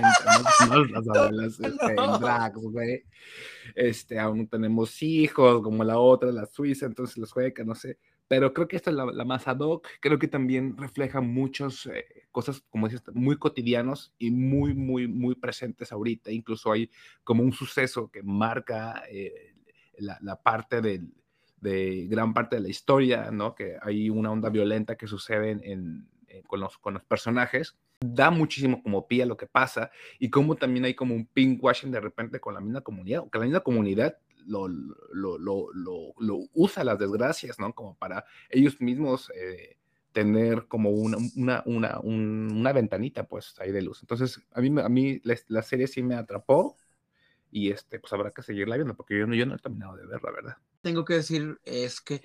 [0.68, 0.84] ¿no?
[0.84, 2.14] Las abuelas este, no.
[2.14, 3.04] en drag, güey.
[3.74, 7.98] Este, aún no tenemos hijos, como la otra, la suiza, entonces la sueca, no sé
[8.28, 12.26] pero creo que esta es la, más ad hoc, creo que también refleja muchas eh,
[12.30, 16.90] cosas, como dices, muy cotidianos y muy, muy, muy presentes ahorita, incluso hay
[17.24, 19.54] como un suceso que marca eh,
[19.98, 23.54] la, parte de gran parte de la historia, ¿no?
[23.54, 26.06] Que hay una onda violenta que sucede en,
[26.46, 31.14] con, los, personajes, da muchísimo como pie lo que pasa y como también hay como
[31.14, 34.18] un pinkwashing de repente con la misma comunidad, la misma comunidad
[34.48, 37.72] lo, lo, lo, lo, usa las desgracias, ¿no?
[37.74, 39.76] Como para ellos mismos eh,
[40.12, 44.00] tener como una, una, una, una, ventanita, pues, ahí de luz.
[44.02, 46.76] Entonces, a mí, a mí la, la, serie sí me atrapó
[47.50, 50.06] y este, pues habrá que seguirla viendo, porque yo no, yo no he terminado de
[50.06, 50.56] verla, ¿verdad?
[50.80, 52.22] Tengo que decir es que,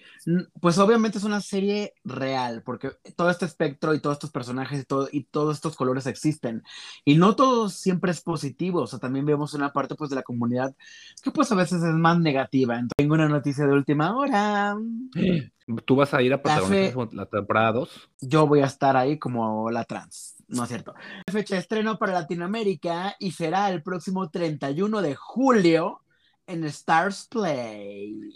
[0.61, 4.85] pues obviamente es una serie real, porque todo este espectro y todos estos personajes y,
[4.85, 6.63] todo, y todos estos colores existen.
[7.03, 10.23] Y no todo siempre es positivo, o sea, también vemos una parte pues de la
[10.23, 10.75] comunidad
[11.21, 12.75] que pues a veces es más negativa.
[12.75, 14.75] Entonces, tengo una noticia de última hora.
[15.85, 18.09] ¿Tú vas a ir a protagonizar la, la temporada 2?
[18.21, 20.35] Yo voy a estar ahí como la trans.
[20.47, 20.93] No es cierto.
[21.31, 26.02] Fecha de estreno para Latinoamérica y será el próximo 31 de julio
[26.47, 28.29] en Stars Play.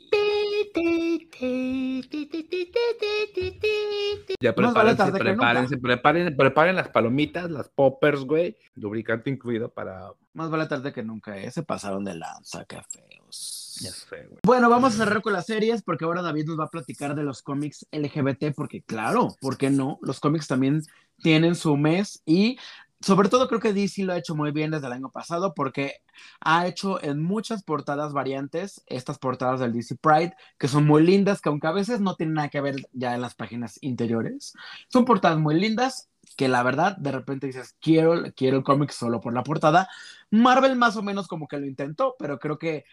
[4.39, 10.11] Ya prepárense, vale prepárense, preparen, preparen las palomitas, las poppers, güey, lubricante incluido para...
[10.33, 11.49] Más vale tarde que nunca, ¿eh?
[11.51, 13.79] Se pasaron de lanza, qué feos.
[13.81, 14.39] Ya sé, güey.
[14.43, 17.23] Bueno, vamos a cerrar con las series porque ahora David nos va a platicar de
[17.23, 19.99] los cómics LGBT porque claro, ¿por qué no?
[20.01, 20.83] Los cómics también
[21.21, 22.57] tienen su mes y
[22.99, 25.97] sobre todo creo que DC lo ha hecho muy bien desde el año pasado porque
[26.41, 31.41] ha hecho en muchas portadas variantes estas portadas del DC Pride que son muy lindas,
[31.41, 34.53] que aunque a veces no tienen nada que ver ya en las páginas interiores,
[34.87, 39.21] son portadas muy lindas que la verdad de repente dices quiero, quiero el cómic solo
[39.21, 39.87] por la portada.
[40.29, 42.85] Marvel más o menos como que lo intentó, pero creo que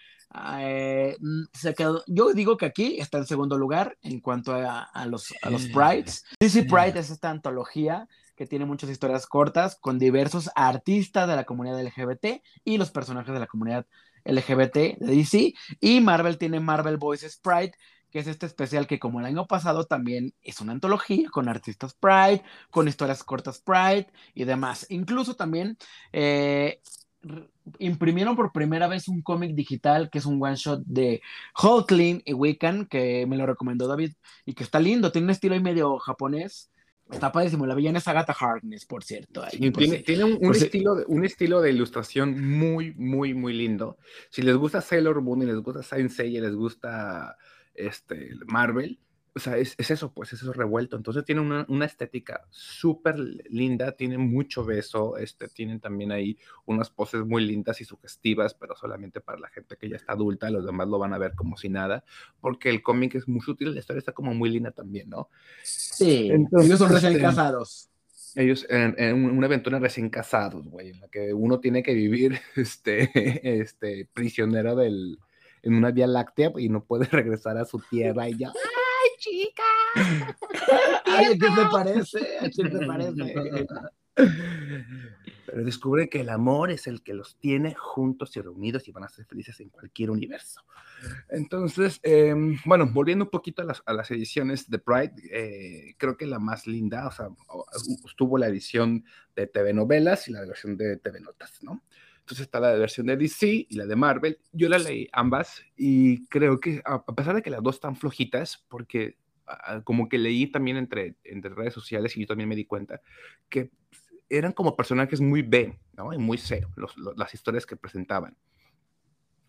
[0.59, 1.17] eh,
[1.53, 5.33] se quedó, yo digo que aquí está en segundo lugar en cuanto a, a los,
[5.43, 6.25] a los Prides.
[6.41, 11.45] DC Pride es esta antología que tiene muchas historias cortas con diversos artistas de la
[11.45, 13.87] comunidad LGBT y los personajes de la comunidad
[14.25, 15.55] LGBT de DC.
[15.81, 17.73] Y Marvel tiene Marvel Voices Pride,
[18.11, 21.95] que es este especial que como el año pasado también es una antología con artistas
[21.95, 24.87] Pride, con historias cortas Pride y demás.
[24.89, 25.77] Incluso también
[26.13, 26.81] eh,
[27.79, 31.23] imprimieron por primera vez un cómic digital que es un one shot de
[31.61, 34.13] Hulkling y Wiccan, que me lo recomendó David
[34.45, 36.71] y que está lindo, tiene un estilo ahí medio japonés.
[37.11, 39.43] Está padrísimo, la villana es Agatha Harkness, por cierto.
[39.43, 43.53] Ahí, sí, por tiene, tiene, un, un estilo, un estilo de ilustración muy, muy, muy
[43.53, 43.99] lindo.
[44.31, 47.37] Si les gusta Sailor Moon y les gusta Saint Seiya, les gusta
[47.75, 48.99] este, Marvel,
[49.37, 50.97] o sea, es, es, eso, pues, es eso revuelto.
[50.97, 56.89] Entonces tiene una, una estética súper linda, tiene mucho beso, este, tienen también ahí unas
[56.91, 60.65] poses muy lindas y sugestivas, pero solamente para la gente que ya está adulta, los
[60.65, 62.05] demás lo van a ver como si nada,
[62.41, 65.29] porque el cómic es muy sutil, la historia está como muy linda también, ¿no?
[65.65, 67.91] Sí, Entonces, ellos son recién este, casados.
[68.37, 72.39] Ellos en, en, una aventura recién casados, güey, en la que uno tiene que vivir
[72.55, 75.19] este, este prisionero del,
[75.63, 78.53] en una vía láctea y no puede regresar a su tierra y ya
[79.19, 79.63] chica.
[81.05, 82.39] Ay, ¿a qué te parece?
[82.41, 83.67] ¿A qué te parece?
[85.47, 89.05] Pero descubre que el amor es el que los tiene juntos y reunidos y van
[89.05, 90.63] a ser felices en cualquier universo.
[91.29, 96.17] Entonces, em, bueno, volviendo un poquito a las, a las ediciones de Pride, eh, creo
[96.17, 97.29] que la más linda, o sea,
[98.07, 99.05] estuvo la edición
[99.37, 101.83] de TV novelas y la versión de TV notas, ¿no?
[102.25, 104.39] Entonces está la versión de DC y la de Marvel.
[104.51, 108.65] Yo la leí ambas y creo que a pesar de que las dos están flojitas,
[108.69, 109.19] porque
[109.85, 113.03] como que leí también entre, entre redes sociales y yo también me di cuenta
[113.51, 113.71] que
[114.31, 116.15] eran como personajes muy B, ¿no?
[116.15, 116.67] Y muy C,
[117.15, 118.37] las historias que presentaban.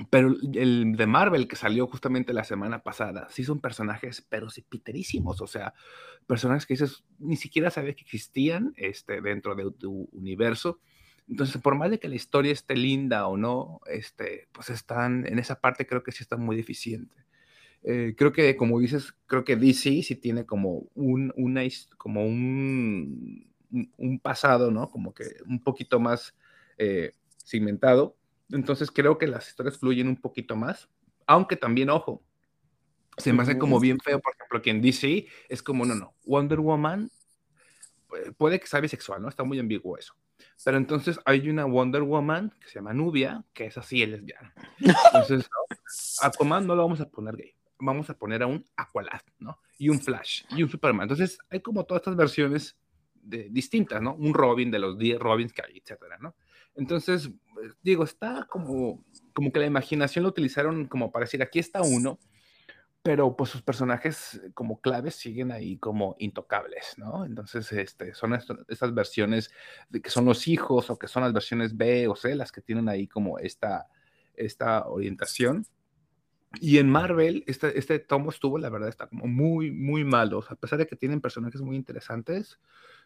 [0.09, 4.61] Pero el de Marvel que salió justamente la semana pasada, sí son personajes, pero sí
[4.61, 5.73] piterísimos, o sea,
[6.27, 10.81] personajes que dices, ni siquiera sabes que existían este, dentro de tu universo.
[11.27, 15.39] Entonces, por más de que la historia esté linda o no, este, pues están, en
[15.39, 17.15] esa parte creo que sí está muy deficiente.
[17.83, 21.61] Eh, creo que, como dices, creo que DC sí tiene como un, una,
[21.97, 23.47] como un,
[23.97, 24.89] un pasado, ¿no?
[24.89, 26.35] Como que un poquito más
[26.77, 27.13] eh,
[27.43, 28.17] cimentado.
[28.51, 30.89] Entonces creo que las historias fluyen un poquito más,
[31.25, 32.23] aunque también, ojo,
[33.17, 36.13] se me hace como bien feo, por ejemplo, que en DC es como, no, no,
[36.25, 37.09] Wonder Woman
[38.37, 39.29] puede que sea bisexual, ¿no?
[39.29, 40.15] Está muy ambiguo eso.
[40.63, 44.53] Pero entonces hay una Wonder Woman que se llama Nubia, que es así, es lesbiana.
[44.79, 45.49] Entonces,
[46.21, 49.59] a Aquaman no lo vamos a poner gay vamos a poner a un Aqualad, ¿no?
[49.77, 51.03] Y un Flash y un Superman.
[51.03, 52.77] Entonces, hay como todas estas versiones
[53.21, 54.13] distintas, ¿no?
[54.15, 56.35] Un Robin de los 10 Robins que hay, etcétera, ¿no?
[56.75, 61.59] Entonces, pues, digo, está como, como que la imaginación lo utilizaron como para decir, aquí
[61.59, 62.19] está uno,
[63.05, 67.23] pero pues sus personajes como claves siguen ahí como intocables, ¿no?
[67.23, 69.51] Entonces, este, son estas versiones
[69.89, 72.61] de que son los hijos o que son las versiones B o C las que
[72.61, 73.85] tienen ahí como esta,
[74.33, 75.67] esta orientación
[76.59, 80.43] y en Marvel, este, este tomo estuvo, la verdad, está como muy, muy malo.
[80.49, 82.59] a pesar de que tienen personajes muy interesantes,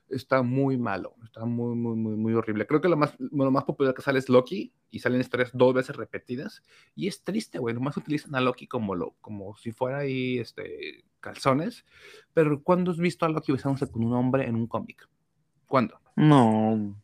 [0.10, 1.16] está muy malo.
[1.24, 2.66] Está muy, muy, muy, muy horrible.
[2.68, 5.74] Creo que lo más, lo más popular que sale es Loki y salen historias dos
[5.74, 6.64] veces repetidas.
[6.96, 7.76] Y es triste, güey.
[7.76, 11.86] Nomás utilizan a Loki como, lo, como si fuera ahí este, calzones.
[12.34, 15.08] Pero ¿cuándo has visto a Loki besándose con un hombre en un cómic?
[15.68, 16.00] ¿Cuándo?
[16.16, 16.96] No.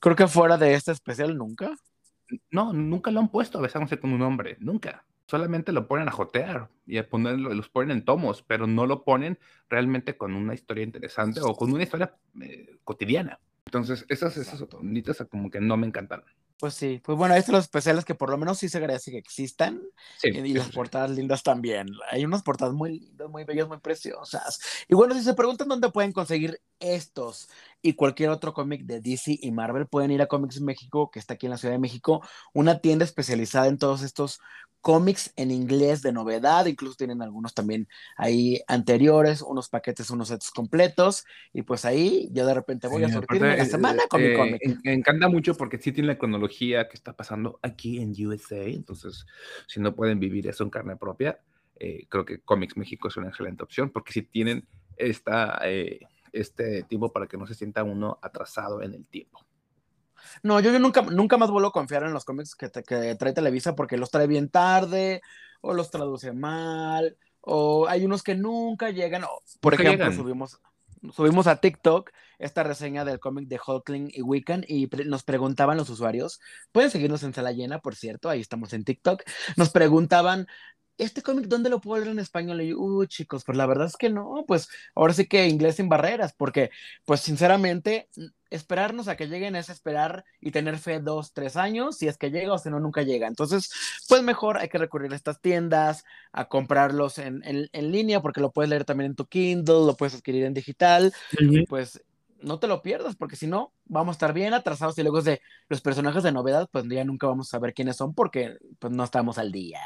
[0.00, 1.74] Creo que fuera de este especial nunca.
[2.50, 4.56] No, nunca lo han puesto besándose con un hombre.
[4.60, 8.84] Nunca solamente lo ponen a jotear y a ponerlo, los ponen en tomos, pero no
[8.84, 9.38] lo ponen
[9.70, 13.40] realmente con una historia interesante o con una historia eh, cotidiana.
[13.64, 16.26] Entonces, esas, esas bonitas como que no me encantaron.
[16.58, 19.10] Pues sí, pues bueno, estos son los especiales que por lo menos sí se agradece
[19.10, 19.80] que existan.
[20.22, 21.88] y las portadas lindas también.
[22.10, 24.60] Hay unas portadas muy lindas, muy bellas, muy preciosas.
[24.86, 27.48] Y bueno, si se preguntan dónde pueden conseguir estos
[27.82, 31.34] y cualquier otro cómic de DC y Marvel, pueden ir a Comics México, que está
[31.34, 32.24] aquí en la Ciudad de México,
[32.54, 34.40] una tienda especializada en todos estos
[34.82, 40.50] cómics en inglés de novedad, incluso tienen algunos también ahí anteriores, unos paquetes, unos sets
[40.50, 44.34] completos, y pues ahí yo de repente voy a sortirme la semana con mi eh,
[44.34, 44.80] cómic.
[44.84, 49.24] Me encanta mucho porque sí tiene la cronología que está pasando aquí en USA, entonces
[49.68, 51.40] si no pueden vivir eso en carne propia,
[51.78, 54.66] eh, creo que Comics México es una excelente opción porque si tienen
[54.96, 56.00] esta, eh,
[56.32, 59.40] este tiempo para que no se sienta uno atrasado en el tiempo.
[60.42, 63.74] No, yo, nunca, nunca más vuelvo a confiar en los cómics que, que trae Televisa
[63.74, 65.20] porque los trae bien tarde
[65.60, 69.24] o los traduce mal o hay unos que nunca llegan.
[69.60, 70.60] por ejemplo, subimos,
[71.12, 75.90] subimos a TikTok esta reseña del cómic de Hulkling y Wiccan y nos preguntaban los
[75.90, 79.22] usuarios, pueden seguirnos en Sala Llena, por cierto, ahí estamos en TikTok,
[79.56, 80.46] nos preguntaban
[80.98, 82.60] este cómic, ¿dónde lo puedo leer en español?
[82.60, 85.76] Y yo, uh, chicos, pues la verdad es que no, pues ahora sí que inglés
[85.76, 86.70] sin barreras, porque,
[87.04, 88.08] pues sinceramente,
[88.50, 92.30] esperarnos a que lleguen es esperar y tener fe dos, tres años, si es que
[92.30, 93.26] llega o si no, nunca llega.
[93.26, 93.70] Entonces,
[94.08, 98.52] pues mejor hay que recurrir a estas tiendas, a comprarlos en, en, línea, porque lo
[98.52, 102.02] puedes leer también en tu Kindle, lo puedes adquirir en digital, y pues
[102.42, 105.40] no te lo pierdas, porque si no, vamos a estar bien atrasados y luego de
[105.68, 109.04] los personajes de novedad, pues ya nunca vamos a saber quiénes son porque pues no
[109.04, 109.80] estamos al día.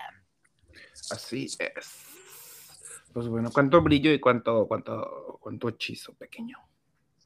[1.10, 1.58] Así es.
[3.12, 6.58] Pues bueno, cuánto brillo y cuánto, cuánto, cuánto hechizo pequeño.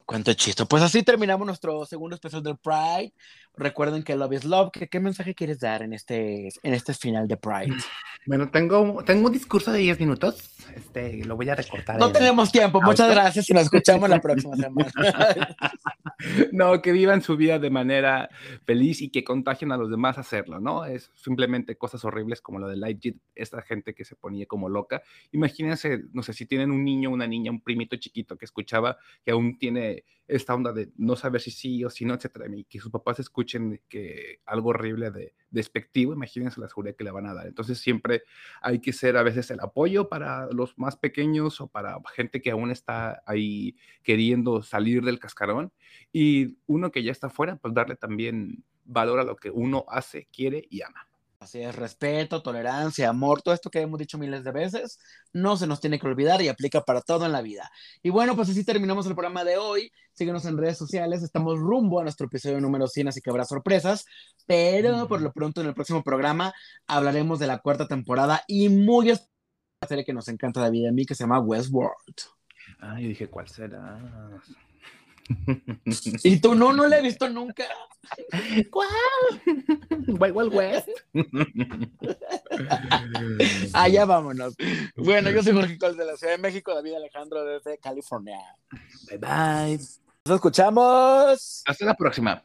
[0.05, 0.65] Cuánto hechizo.
[0.65, 3.13] Pues así terminamos nuestro segundo especial del Pride.
[3.57, 4.71] Recuerden que Love is Love.
[4.71, 7.75] ¿Qué, mensaje quieres dar en este, en este final de Pride?
[8.27, 10.55] Bueno, tengo, tengo un discurso de 10 minutos.
[10.75, 11.97] Este, lo voy a recortar.
[11.97, 12.79] No tenemos tiempo.
[12.79, 14.91] Muchas gracias y nos escuchamos la próxima semana.
[16.51, 18.29] no, que vivan su vida de manera
[18.63, 20.85] feliz y que contagien a los demás a hacerlo, ¿no?
[20.85, 25.01] Es simplemente cosas horribles como lo de Lightjet, esta gente que se ponía como loca.
[25.31, 29.31] Imagínense, no sé, si tienen un niño, una niña, un primito chiquito que escuchaba que
[29.31, 32.79] aún tiene esta onda de no saber si sí o si no, etcétera, y que
[32.79, 37.33] sus papás escuchen que algo horrible de despectivo, imagínense la seguridad que le van a
[37.33, 37.47] dar.
[37.47, 38.23] Entonces siempre
[38.61, 42.51] hay que ser a veces el apoyo para los más pequeños o para gente que
[42.51, 45.73] aún está ahí queriendo salir del cascarón
[46.13, 50.29] y uno que ya está fuera, pues darle también valor a lo que uno hace,
[50.31, 51.10] quiere y ama.
[51.41, 54.99] Así es, respeto, tolerancia, amor, todo esto que hemos dicho miles de veces,
[55.33, 57.71] no se nos tiene que olvidar y aplica para todo en la vida.
[58.03, 59.91] Y bueno, pues así terminamos el programa de hoy.
[60.13, 64.05] Síguenos en redes sociales, estamos rumbo a nuestro episodio número 100, así que habrá sorpresas,
[64.45, 66.53] pero por lo pronto en el próximo programa
[66.85, 69.31] hablaremos de la cuarta temporada y muy especial
[69.87, 72.17] serie que nos encanta David y a mí, que se llama Westworld.
[72.81, 73.99] Ah, yo dije, ¿cuál será?
[76.23, 77.65] Y tú no, no la he visto nunca.
[78.69, 78.89] ¿Cuál?
[80.07, 80.89] Wild West.
[83.73, 84.55] Allá vámonos.
[84.95, 88.39] Bueno, yo soy Jorge Col de la Ciudad de México, David Alejandro desde California.
[89.09, 89.79] Bye bye.
[90.25, 91.63] Nos escuchamos.
[91.65, 92.43] Hasta la próxima.